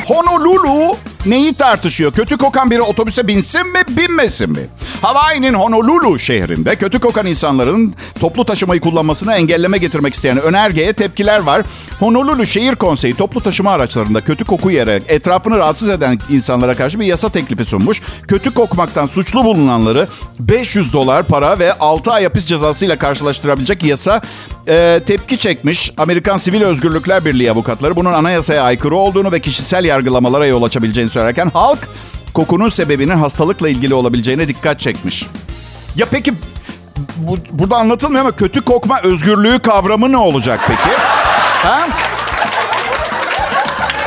Honolulu 0.07 0.97
neyi 1.27 1.55
tartışıyor? 1.55 2.13
Kötü 2.13 2.37
kokan 2.37 2.71
biri 2.71 2.83
otobüse 2.83 3.29
binsin 3.29 3.73
mi, 3.73 3.79
binmesin 3.89 4.51
mi? 4.51 4.61
Hawaii'nin 5.03 5.55
Honolulu 5.55 6.19
şehrinde 6.19 6.77
kötü 6.77 6.99
kokan 6.99 7.27
insanların 7.27 7.95
toplu 8.21 8.45
taşımayı 8.45 8.81
kullanmasını 8.81 9.35
engelleme 9.35 9.79
getirmek 9.79 10.15
isteyen 10.15 10.43
önergeye 10.43 10.93
tepkiler 10.93 11.39
var. 11.39 11.63
Honolulu 12.01 12.47
Şehir 12.47 12.77
Konseyi 12.77 13.15
toplu 13.15 13.41
taşıma 13.41 13.71
araçlarında 13.71 14.21
kötü 14.21 14.45
koku 14.45 14.71
yere 14.71 15.03
etrafını 15.09 15.59
rahatsız 15.59 15.89
eden 15.89 16.19
insanlara 16.31 16.75
karşı 16.75 17.01
bir 17.01 17.07
yasa 17.07 17.29
teklifi 17.29 17.65
sunmuş. 17.65 18.03
Kötü 18.29 18.55
kokmaktan 18.55 19.07
suçlu 19.07 19.45
bulunanları 19.45 20.09
500 20.41 20.93
dolar 20.93 21.27
para 21.27 21.59
ve 21.59 21.73
6 21.73 22.13
ay 22.13 22.25
hapis 22.25 22.47
cezasıyla 22.47 22.99
karşılaştırabilecek 22.99 23.83
yasa 23.83 24.23
e, 24.69 25.01
tepki 25.07 25.39
çekmiş. 25.39 25.93
Amerikan 25.97 26.37
Sivil 26.37 26.63
Özgürlükler 26.63 27.25
Birliği 27.25 27.51
avukatları 27.51 27.97
bunun 27.97 28.13
anayasaya 28.13 28.63
aykırı 28.63 28.97
olduğunu 28.97 29.33
ve 29.33 29.41
kişisel 29.41 29.85
yargılamalara 29.85 30.47
yol 30.47 30.63
açabileceğini 30.63 31.11
söylerken 31.11 31.51
halk 31.55 31.89
kokunun 32.35 32.69
sebebinin 32.69 33.17
hastalıkla 33.17 33.69
ilgili 33.69 33.95
olabileceğine 33.95 34.49
dikkat 34.49 34.81
çekmiş. 34.81 35.27
Ya 35.97 36.07
peki 36.11 36.35
bu, 37.17 37.39
burada 37.51 37.77
anlatılmıyor 37.77 38.25
ama 38.25 38.37
kötü 38.37 38.61
kokma 38.61 39.01
özgürlüğü 39.03 39.59
kavramı 39.59 40.13
ne 40.13 40.17
olacak 40.17 40.61
peki? 40.67 40.97
Ha? 41.63 41.89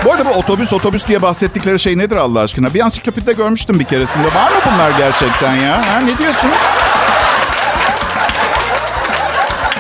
Bu 0.05 0.11
arada 0.11 0.25
bu 0.25 0.29
otobüs 0.29 0.73
otobüs 0.73 1.07
diye 1.07 1.21
bahsettikleri 1.21 1.79
şey 1.79 1.97
nedir 1.97 2.15
Allah 2.15 2.39
aşkına? 2.39 2.73
Bir 2.73 2.79
ansiklopedide 2.79 3.33
görmüştüm 3.33 3.79
bir 3.79 3.85
keresinde. 3.85 4.27
Var 4.27 4.51
mı 4.51 4.57
bunlar 4.73 4.91
gerçekten 4.97 5.55
ya? 5.55 5.93
Ha, 5.93 5.99
ne 5.99 6.17
diyorsunuz? 6.17 6.57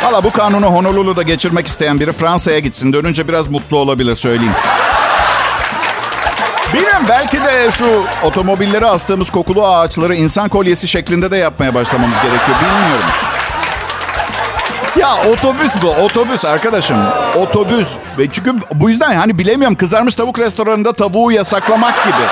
Valla 0.03 0.23
bu 0.23 0.31
kanunu 0.31 0.65
Honolulu'da 0.65 1.21
geçirmek 1.21 1.67
isteyen 1.67 1.99
biri 1.99 2.11
Fransa'ya 2.11 2.59
gitsin. 2.59 2.93
Dönünce 2.93 3.27
biraz 3.27 3.47
mutlu 3.47 3.77
olabilir 3.77 4.15
söyleyeyim. 4.15 4.53
Bilmem 6.73 7.05
belki 7.09 7.43
de 7.43 7.71
şu 7.71 8.03
otomobilleri 8.23 8.85
astığımız 8.85 9.29
kokulu 9.29 9.67
ağaçları 9.67 10.15
insan 10.15 10.49
kolyesi 10.49 10.87
şeklinde 10.87 11.31
de 11.31 11.37
yapmaya 11.37 11.73
başlamamız 11.73 12.17
gerekiyor. 12.21 12.57
Bilmiyorum. 12.61 13.09
Ya 14.99 15.31
otobüs 15.31 15.81
bu, 15.81 15.89
otobüs 15.89 16.45
arkadaşım. 16.45 16.97
Otobüs. 17.35 17.93
Ve 18.17 18.29
çünkü 18.29 18.51
bu 18.73 18.89
yüzden 18.89 19.15
hani 19.15 19.39
bilemiyorum 19.39 19.77
kızarmış 19.77 20.15
tavuk 20.15 20.39
restoranında 20.39 20.93
tavuğu 20.93 21.31
yasaklamak 21.31 22.03
gibi. 22.03 22.23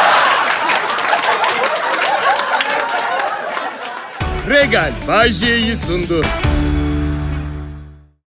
Regal 4.49 4.91
Bay 5.07 5.31
sundu. 5.75 6.25